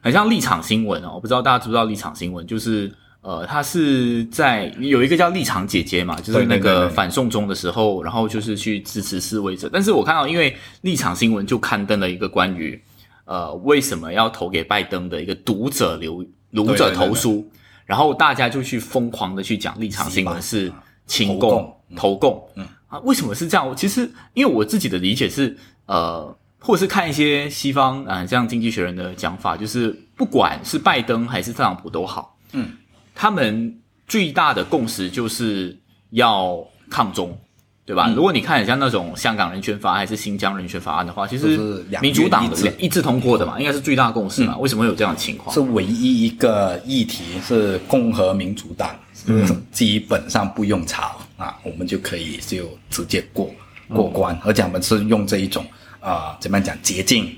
[0.00, 2.90] 很像立场新闻哦，我不知道大家知不知道立场新闻，就是
[3.22, 9.68] 呃，他是在有一个叫立场姐姐嘛，就是那个反送中的时候，然后就是去支持示威者。
[9.72, 12.80] 但是我看到，因为立场新闻就刊登了一个关于
[13.24, 17.48] 呃为什么要投给拜登的一个读者留读者投书，
[17.86, 20.72] 然后大家就去疯狂的去讲立场新闻是
[21.06, 22.46] 亲共投共
[22.88, 23.74] 啊，为什么是这样？
[23.76, 25.56] 其实因为我自己的理解是，
[25.86, 32.76] 呃，或者是看一些西方啊、呃，像《经济学人》的讲法，就是不管是拜登还是特朗普都好，嗯，
[33.14, 35.78] 他们最大的共识就是
[36.10, 37.38] 要抗中。
[37.84, 38.06] 对吧？
[38.06, 44.56] 嗯如果你看很像那种香港人权法案还是新疆人权法案的话，其实是两民主党院一致的一致通过的嘛，应该是最大共识嘛。
[44.58, 45.52] 为什么会有这样的情况？
[45.52, 53.50] 是唯一一个议题是共和民主党是基本上不用吵啊，我们就可以就直接过
[53.88, 55.66] 过关，而且我们是用这一种
[55.98, 57.28] 啊、怎么样讲捷径，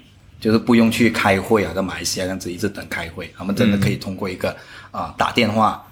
[0.41, 4.55] 就是不用去开会啊，在马来西亚这样子一直等开会，他们真的可以通过一个
[4.91, 5.83] 啊、打电话。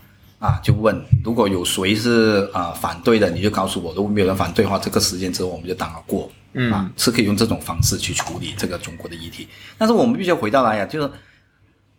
[0.42, 6.28] 啊，就问如果有谁是啊、反对的，你就告诉我；如果没有人反对的话，这个时间之后我们就当了过。
[6.55, 9.46] 嗯啊，是可以用这种方式去处理这个中国的议题。
[9.78, 11.09] 但是我们必须要回到来呀，就是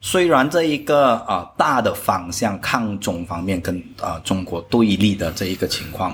[0.02, 6.12] 虽然这一个啊、大的方向抗中方面跟啊、中国对立的这一个情况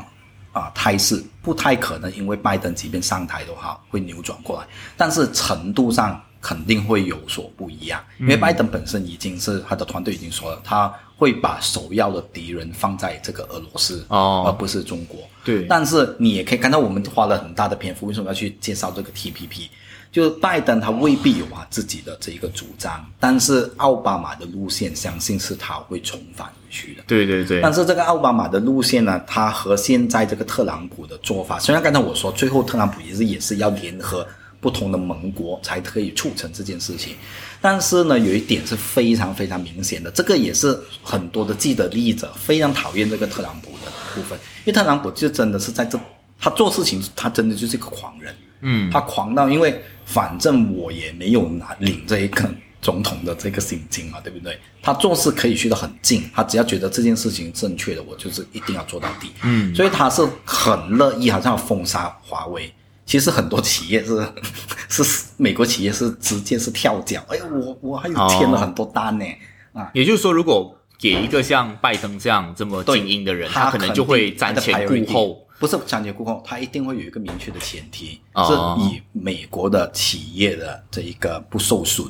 [0.52, 15.20] 啊、态势不太可能，因为拜登即便上台的话会扭转过来，但是程度上肯定会有所不一样，因为拜登本身已经是他的团队已经说了，他会把首要的敌人放在这个俄罗斯，哦而不是中国。
[15.44, 19.68] 对，但是你也可以看到，我们花了很大的篇幅，为什么要去介绍这个 TPP？
[20.12, 27.04] 就是拜登他未必有他自己的这一个主张，但是奥巴马的路线，相信是他会重返回去的。
[27.06, 34.26] 对对对，但是这个奥巴马的路线呢，他和现在这个特朗普的做法，虽然刚才我说最后特朗普也是也是要联合
[34.60, 37.14] 不同的盟国才可以促成这件事情。
[37.62, 46.00] 但是呢，有一点是非常非常明显的，这个也是很多的既得利益者非常讨厌这个特朗普的部分，因为特朗普就真的是在这，
[46.40, 52.50] 他做事情他真的就是一个狂人，嗯，他狂到因为反正我也没有拿领这一个
[52.82, 54.58] 总统的这个薪金嘛，对不对？
[54.82, 62.74] 他做事可以去得很近，他只要觉得这件事情正确的，我就是一定要做到底，嗯所以他是很乐意，好像封杀华为。
[63.10, 64.24] 其实很多企业是
[64.88, 69.26] 是美国企业是直接是跳脚，哎，我我还有签了很多单呢，
[69.74, 75.48] 啊，也就是说，如果给一个像拜登这样这么精英的人，他可能就会瞻前顾后。
[75.58, 78.78] 不是瞻前顾后，他一定会有一个明确的前提，哦。
[78.80, 82.08] 是以美国的企业的这一个不受损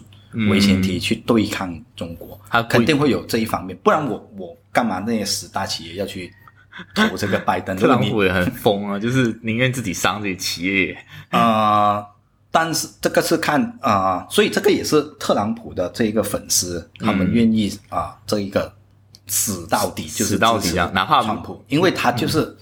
[0.50, 6.32] 为前提去对抗中国，他肯定会有这一方面，不然我我干嘛那些十大企业要去
[6.96, 7.76] 投这个拜登？
[7.78, 10.98] 特朗普也很疯啊，就是宁愿自己伤自己企业。
[11.30, 12.06] 啊呃，
[12.52, 18.74] 但是这个是看啊、呃所以这个也是特朗普的这一个粉丝，他们愿意啊、这一个
[19.28, 22.56] 死到底，就是死到底啊哪怕川普，因为他就是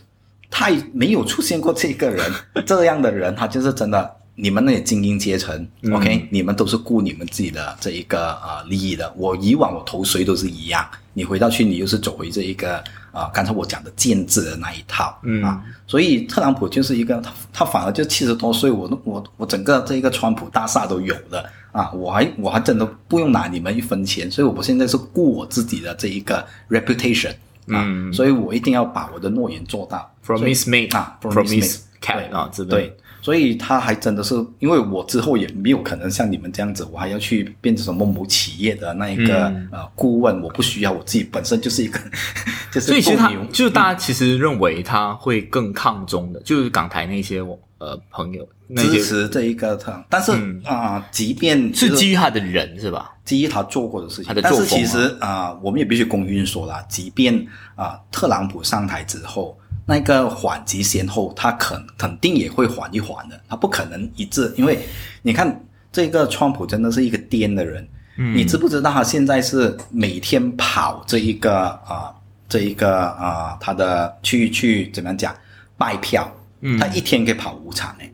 [0.49, 2.32] 太没有出现过这个人
[2.65, 4.15] 这样的人，他就是真的。
[4.39, 9.11] 你们那些精英阶层、o k 你们都是顾你们自己的这一个啊、呃利益的。
[9.18, 12.84] 我以往我投谁都是一样，你回到去你又是走回这一个
[13.18, 15.43] 啊、刚才我讲的建制的那一套、嗯。
[15.43, 27.32] 啊，所以特朗普就是一个他他反而就七十多岁，我都我我整个这一个川普大厦都有了啊，我还我还真的不用拿你们一分钱，所以我现在是顾我自己的这一个 reputation
[27.68, 28.13] 啊，嗯。
[28.13, 30.11] 所以我一定要把我的诺言做到。
[30.26, 39.68] Promise made 啊 Promise made kept 啊对，所以他还真的是，因为我之后也没有可能像你们这样子，我还要去变成什么某企业的那一个、嗯。
[39.72, 41.99] 呃顾问，我不需要，我自己本身就是一个，
[42.72, 47.41] 就是所以其实他就是大家其实认为他会更抗中的，就是港台那些
[47.80, 50.32] 呃朋友支持这一个特，但是
[50.65, 53.15] 啊、即便是就是基于他的人是吧？
[53.26, 54.82] 基于他做过的事情他的，但是作风啊。
[54.82, 57.45] 其实啊、我们也必须公允说啦，即便
[57.76, 59.57] 啊、特朗普上台之后，
[59.90, 64.78] 那个缓急先后，他肯肯定也会缓一缓的，他不可能一致，因为
[65.22, 65.64] 你看
[65.94, 68.36] 这个川普真的是一个癫的人，嗯。
[68.36, 72.14] 你知不知道他现在是每天跑这一个啊、
[72.50, 75.34] 这一个啊、他的去去怎么样讲
[75.78, 76.30] 拜票，
[76.60, 76.78] 嗯。
[76.78, 78.14] 他一天可以跑五场诶。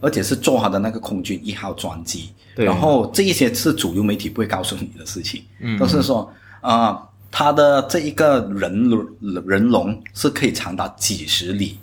[0.00, 2.64] 而且是坐他的那个空军一号专机，对。
[2.64, 5.76] 然后这一些是主流媒体不会告诉你的事情，嗯。
[5.78, 6.30] 都是说
[6.60, 9.06] 啊、他的这一个人龙
[9.46, 11.78] 人龙是可以长达几十里，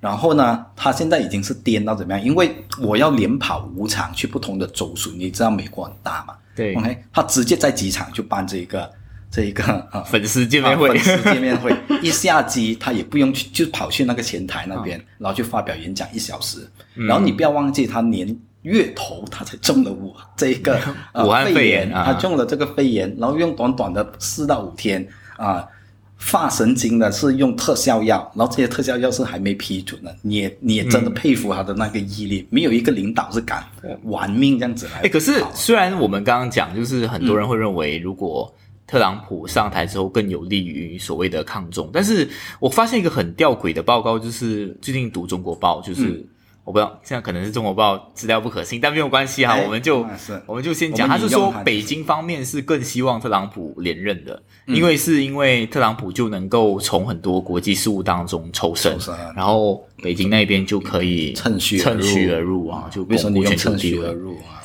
[0.00, 2.22] 然后呢，他现在已经是颠到怎么样？
[2.24, 6.34] 因为我要连跑五场去不同的州属，你知道美国很大嘛？
[6.56, 8.90] 对 OK，他直接在机场就办这一个
[9.30, 16.68] 这一个啊粉丝见面会啊粉丝见面会， 一下机他也不用去，就跑去那个前台那边，啊然后去发表演讲一小时。
[16.96, 20.80] 嗯然后你不要忘记，他年月头他才中了武这一个、
[21.12, 25.06] 呃、 武汉肺肺炎啊他中了这个肺炎，然后用短短的四到五天
[25.36, 25.66] 啊。
[26.22, 33.64] 发神经的是用特效药，然后这些特效药是还没批准的，你也你也真的佩服他的那个毅力，没有一个领导是敢
[34.02, 35.00] 玩命这样子来。
[35.00, 38.54] 哎、可是虽然我们刚刚讲，就是很多人会认为，如果
[38.86, 46.24] 特朗普上台之后更有利于所谓的抗中，但是我发现一个很吊诡的报告，就是最近读中国报，就是、嗯
[46.70, 50.06] 我不知道现在可能是中国报资料不可信，但没有关系哈，哎我们就
[50.46, 64.62] 我们就先讲，他是说北京方面是更希望特朗普连任的，嗯因为是因为特朗普就能够从很多国际事务当中抽身抽身，然后北京那边就可以趁虚而入趁虚而入啊，就为什么你用巩固全球趁虚而入啊？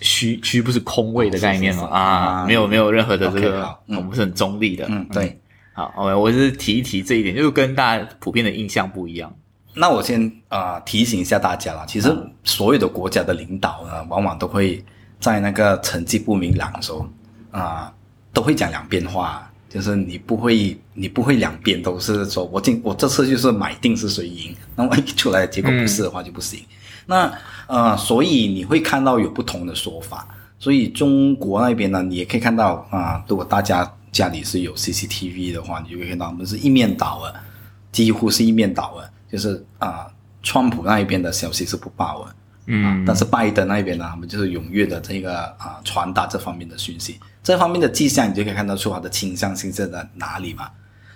[0.00, 1.88] 虚虚不是空位的概念吗？
[1.90, 4.86] 啊，啊没有没有任何的这个，我们是很中立的。
[4.88, 5.36] 嗯，对。
[5.72, 9.32] 好，OK，我是提一提这一点，就是跟大家普遍的印象不一样。
[9.78, 12.14] 那我先啊、呃提醒一下大家啦，其实
[12.44, 14.84] 所有的国家的领导呢，往往都会
[15.20, 17.08] 在那个成绩不明朗的时候
[17.50, 17.92] 啊、
[18.32, 26.60] 都会讲两边话，就是你不会你不会两边都是说我今我这次就是买定是谁赢， 那万一出来的结果不是的话就不行。
[27.06, 27.32] 那
[27.66, 30.28] 呃，所以你会看到有不同的说法。
[30.60, 37.34] 所以中国那边呢，你也可以看到啊、如果大家家里是有 CCTV 的话，你就会看到我们是一面倒的，
[37.92, 40.06] 几乎是一面倒的，就是啊、
[40.42, 42.34] 川普那一边的消息是不报的，
[42.66, 50.68] 嗯，但是拜登那一边呢，他们就是踊跃的这个啊、传达这方面的讯息，这方面的迹象，你就可以看得出他的倾向性在在哪里嘛。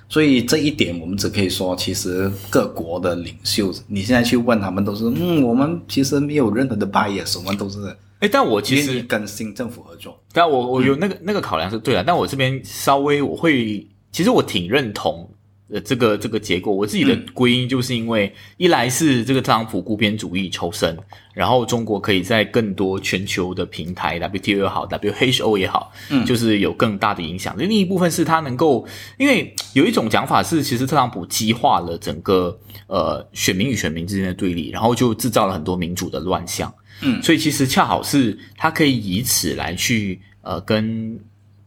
[0.09, 10.23] 所以这一点，我们只可以说，其实各国的领袖，你现在去问他们，都是嗯，我们其实没有任何的 bias，我们都是哎，但我其实，跟新政府合作。
[10.33, 15.27] 但我我有那个那个考量是对的，但我这边稍微我会，其实我挺认同
[15.71, 20.95] 呃，这个这个结果，我自己的归因就是因为，一来是这个特朗普孤边主义抽身，
[21.33, 27.55] 然后中国可以在更多全球的平台，WTO 也好，WHO 也好，嗯，就是有更大的影响。
[27.57, 28.87] 另一部分是他能够，
[29.17, 36.71] 因为有一种讲法是，其实特朗普激化了整个呃选民与选民之间的对立，然后就制造了很多民主的乱象。
[37.01, 41.19] 嗯，所以其实恰好是他可以以此来去呃跟。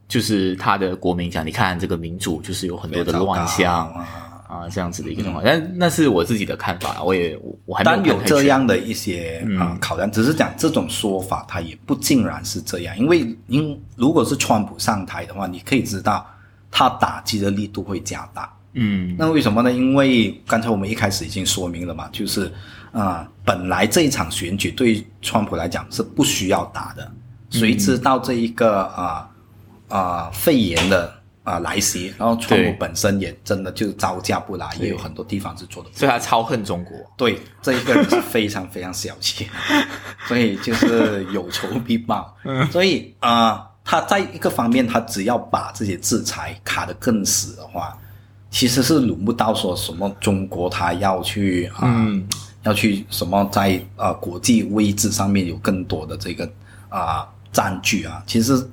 [0.07, 3.87] 就是他的国民讲，你看这个民主就是有很多的乱象
[4.47, 5.43] 啊，这样子的一个状况。
[5.43, 12.95] 但那是我自己的看法，我也我还当有这样的一些啊考量，只是讲这种说法，它也不尽然是这样。
[12.97, 16.25] 因为因如果是川普上台的话，你可以知道
[16.69, 18.53] 他打击的力度会加大。
[18.73, 19.71] 嗯，那为什么呢？
[19.71, 22.51] 因为刚才我们一开始已经说明了嘛，就是
[22.91, 27.11] 啊，本来这一场选举对川普来讲是不需要打的，
[27.49, 29.27] 谁知道这一个啊？
[29.95, 36.97] 啊，肺炎的啊来袭，然后川普本身也真的就招架不来，也有很多地方是做的，所以他超恨中国。
[37.15, 39.47] 对，这一个人是非常非常小气，
[40.27, 42.35] 所以就是有仇必报。
[42.73, 47.97] 所以啊，他在一个方面，他只要把这些制裁卡得更死的话，
[48.51, 51.87] 其实是轮不到说什么中国他要去啊，
[52.63, 56.51] 要去什么在啊国际位置上面有更多的这个
[56.89, 58.69] 啊占据啊，其实。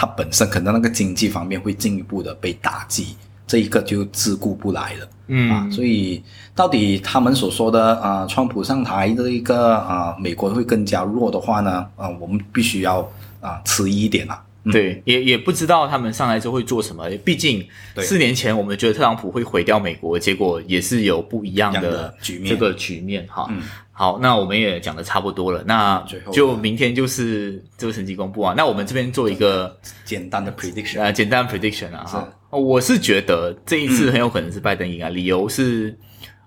[0.00, 3.14] 它本身可能那个经济方面会进一步的被打击，
[3.46, 5.50] 这一个就自顾不来了，嗯。
[5.50, 6.22] 啊，所以
[6.54, 13.06] 到底他们所说的啊，川普上台这一个啊，美国会更加弱的话呢，啊，我们必须要
[13.42, 14.26] 啊迟疑一点
[14.64, 14.72] 了。
[14.72, 17.66] 对，也也不知道他们上来之后会做什么，毕竟
[17.98, 23.48] 四年前我们觉得特朗普会毁掉美国，结果也是有不一样的局面，这个局面哈。
[23.92, 26.02] 好，那我们也讲的差不多了，那
[26.32, 28.54] 就明天就是这个成绩公布啊。
[28.56, 32.04] 那我们这边做一个简单的 prediction 啊，简单 prediction 啊。
[32.04, 35.94] 哈，我是觉得这一次很有可能是拜登赢啊，理由是，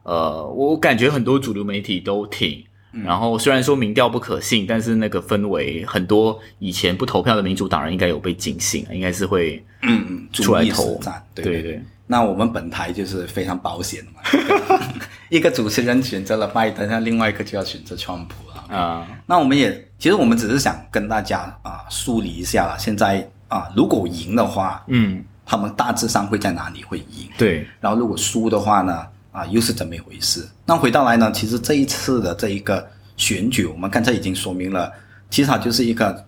[0.01, 2.64] 呃，我感觉很多主流媒体都挺，
[3.03, 10.99] 然后虽然说民调不可信，但是那个氛围，很多以前不投票的民主党人应该有被警醒，应该是会嗯嗯出来投，
[11.33, 11.83] 对对对。
[12.05, 14.79] 那我们本台就是非常保险的嘛，
[15.29, 19.07] 一个主持人选择了拜登，那另外一个就要选择川普了啊。
[19.25, 27.27] 那我们也其实我们只是想跟大家啊梳理一下了，现在啊如果赢的话，嗯，他们大致上会在哪里会赢？
[27.37, 27.65] 对。
[27.79, 30.47] 然后如果输的话呢，啊又是怎么一回事？
[30.65, 34.89] 那回到来呢，其实这一次的这一个选举，我们刚才已经说明了，
[35.29, 36.25] 其实它就是一个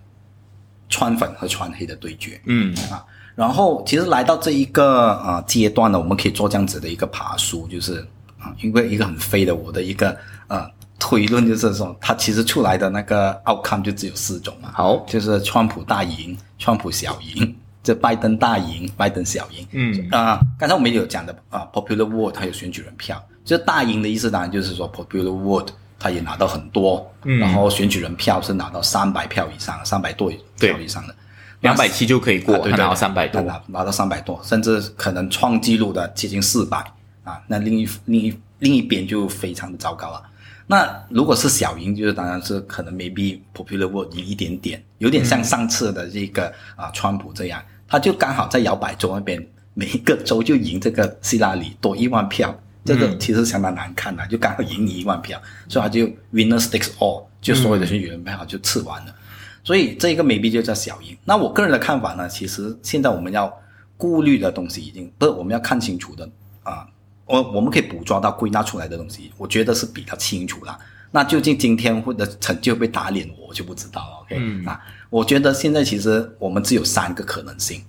[0.90, 3.02] 川粉和川黑的对决，嗯啊。
[3.34, 8.00] 然后，其实来到这一个啊阶段呢，我们可以做这样子的一个爬书，就是
[8.38, 10.16] 啊，因为一个很飞的我的一个
[10.48, 10.66] 呃
[10.98, 14.70] 推论就是说，它其实出来的那个 outcome 就只有四种嘛。
[14.72, 17.54] 好，就是川普大赢，川普小赢，
[17.86, 19.64] 这拜登大赢，拜登小赢。
[19.70, 31.14] 嗯啊，刚才我们有讲的啊，popular vote 它有选举人票，就大赢的意思当然就是说 popular vote 它也拿到很多，然后选举人票是拿到三百票以上，三百多票以上的。
[31.60, 36.84] 两百七就可以过，对拿到三百多，拿拿到三百多，甚至可能创纪录的接近四百
[37.22, 37.40] 啊！
[37.46, 40.20] 那另一另一另一边就非常的糟糕了。
[40.66, 59.14] 那如果是小赢，就是当然是可能 maybe popular vote 赢一点点，有点像上次的这个啊川普这样，他就刚好在摇摆州那边每一个州就赢这个希拉里多一万票，这个其实相当难看的，就刚好赢你一万票，所以他就 winner takes all，就所有的选举人票就吃完了。
[59.62, 61.16] 所以这一个 maybe 就叫小赢。
[61.24, 63.52] 那我个人的看法呢，其实现在我们要
[63.96, 66.28] 顾虑的东西已经不是我们要看清楚的
[66.62, 66.86] 啊，
[67.24, 70.78] 我我们可以捕捉到归纳出来的东西，我觉得是比较清楚了。
[71.10, 74.16] 那究竟今天或者成就被打脸，我就不知道了。
[74.22, 74.80] OK，那
[75.10, 77.82] 我觉得现在其实我们只有三个可能性。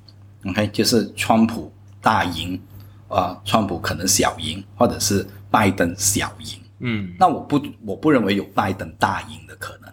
[0.46, 2.60] OK，就是川普大赢，
[3.08, 6.60] 啊，川普可能小赢，或者是拜登小赢。
[6.80, 9.92] 嗯，那我不我不认为有拜登大赢的可能。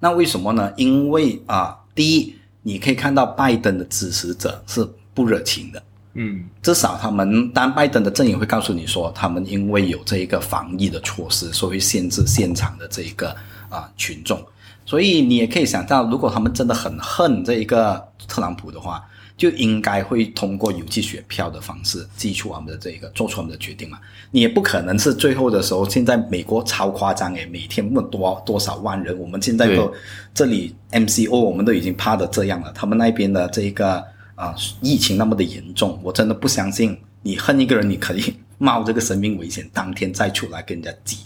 [0.00, 0.70] 那为什么呢？
[0.76, 5.82] 因为啊，第一，你可以看到拜登的支持者是不热情的，
[6.14, 13.34] 嗯，至少他们当拜登的阵营会告诉你说，他们因为有这一个防疫的措施，所以限制现场的这一个
[13.70, 14.44] 啊群众，
[14.86, 19.04] 所以你也可以想到，如果他们真的很恨这一个特朗普的话。
[19.36, 23.98] 就应该会通过邮寄选票的方式寄出我们的这个做出我们的决定嘛？
[24.30, 29.92] 你也不可能是最后的时候，现在美国超夸张诶，每天那么多多少万人，我们现在都
[30.32, 34.00] 这里 MCO 我们都已经怕的这样了，他们那边的这个
[34.36, 41.16] 啊疫情那么的严重，我真的不相信你恨一个人，你可以冒这个生命危险当天再出来跟人家挤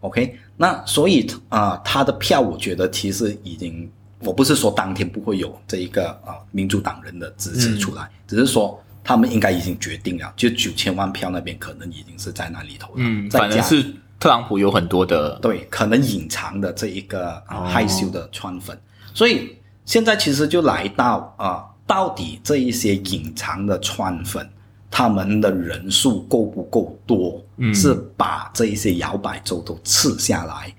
[0.00, 0.36] ，OK？
[0.56, 3.90] 那所以啊，他的票我觉得其实已经。
[4.20, 12.94] 我不是说当天不会有这一个啊民主党人的支持出来，只是说他们应该已经决定了，就九千万票那边可能已经是在那里头了。
[12.96, 13.84] 嗯，反正是
[14.18, 18.76] 特朗普有很多的，对，可能隐藏的这一个啊、害羞的川粉，
[19.12, 19.54] 所以
[19.84, 24.48] 现在其实就来到啊、到底这一些隐藏的川粉，
[24.90, 27.44] 他们的人数够不够多？
[27.56, 30.74] 嗯，是把这一些摇摆州都吃下来。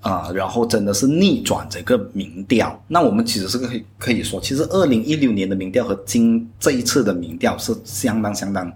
[0.00, 2.78] 啊、然后真的是逆转整个民调。
[2.86, 8.70] 那我们其实是可以可以说，其实二零一六年的民调和今这一次的民调是相当相当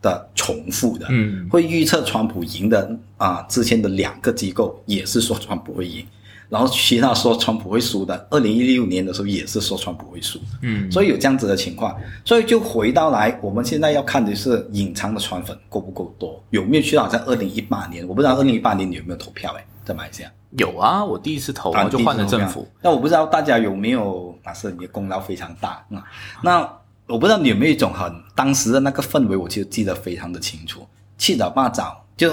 [0.00, 1.06] 的重复的。
[1.08, 6.04] 嗯，会预测川普赢的啊、之前的两个机构也是说川普会赢，
[6.52, 10.38] 然后其他说川普会输的，二零一六年的时候也是说川普会输。
[10.60, 18.06] 嗯，所以有这样子的情况，所以就回到来，我们现在要看的是隐藏的川粉够不够多，有没有去到在二零一八年？
[18.06, 19.50] 我不知道二零一八年你有没有投票？
[19.56, 20.30] 哎，在马来西亚。
[20.58, 22.68] 有啊，我第一次投，然后就换了政府。
[22.82, 26.04] 那我不知道大家有没有，那是你的功劳非常大啊、
[26.42, 26.70] 那
[27.06, 30.86] 我不知道你有没有一种很当时的那个氛围，我就记得非常的清楚。
[31.16, 32.30] 七早八早，就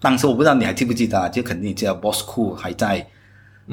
[0.00, 3.06] 当时我不知道你还记不记得啊，就肯定记得 Boss Cool 还在嗯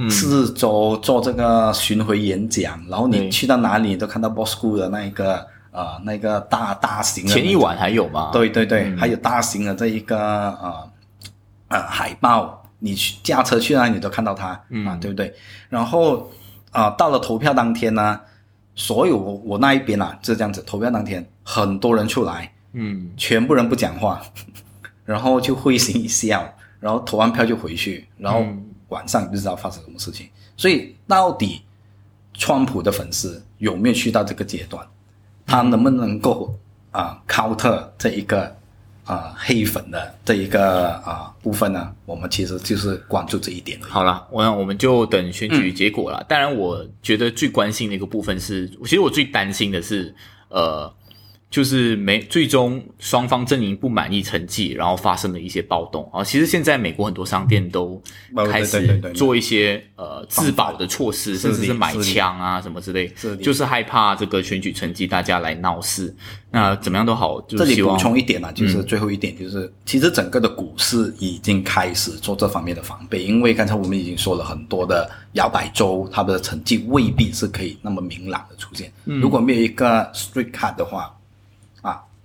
[0.09, 8.29] 四周做这个巡回演讲，然后你去到哪里你都看到 Boss Cool 的那一个呃那个大大型的前一晚还有吗？
[8.33, 8.97] 对对对，嗯。
[8.97, 10.89] 还有大型的这一个呃
[11.69, 14.85] 呃海报，你去驾车去那里你都看到它、嗯。
[14.85, 15.33] 啊，对不对？
[15.69, 16.29] 然后
[16.71, 18.19] 啊、到了投票当天呢，
[18.75, 24.21] 所有我我那一边啊是这样子，投票当天很多人出来，嗯，全部人不讲话，
[25.05, 28.61] 然后就会心一笑，然后投完票就回去，然后嗯
[28.95, 30.29] 晚上不知道发生什么事情。
[30.55, 31.61] 所以到底
[32.33, 34.85] 川普的粉丝有没有去到这个阶段？
[35.45, 36.57] 他能不能够
[36.91, 38.55] 啊、counter 这一个
[39.03, 41.93] 啊、黑粉的这一个啊、部分呢？
[42.05, 43.79] 我们其实就是关注这一点。
[43.81, 46.25] 好了，我我们就等选举结果了。
[46.27, 50.15] 当然，我觉得最关心的一个部分是，其实我最担心的是，
[50.49, 50.91] 呃，
[51.49, 56.09] 就是没最终双方阵营不满意成绩，然后发生了一些暴动。
[56.11, 56.23] 啊。
[56.23, 58.01] 其实现在美国很多商店都
[58.35, 63.07] 哦开始做一些呃自保的措施，甚至是买枪啊什么之类，
[63.41, 66.13] 就是害怕这个选举成绩大家来闹事。
[66.51, 78.89] 那怎么样都好，就这里补充一点呢、就是最后一点，就是、其实整个的股市已经开始做这方面的防备，因为刚才我们已经说了很多的摇摆州，它的成绩未必是可以那么明朗的出现。
[79.03, 81.11] 如果没有一个 street card 的话，啊，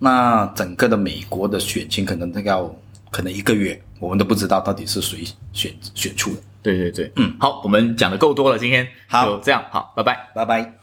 [0.03, 2.75] 那整个的美国的选情可能要
[3.11, 5.23] 可能一个月，我们都不知道到底是谁
[5.53, 6.37] 选选出的。
[6.63, 10.31] 对对对，嗯，好，我们讲的够多了，今天好就这样，好，拜拜。
[10.33, 10.80] 拜拜。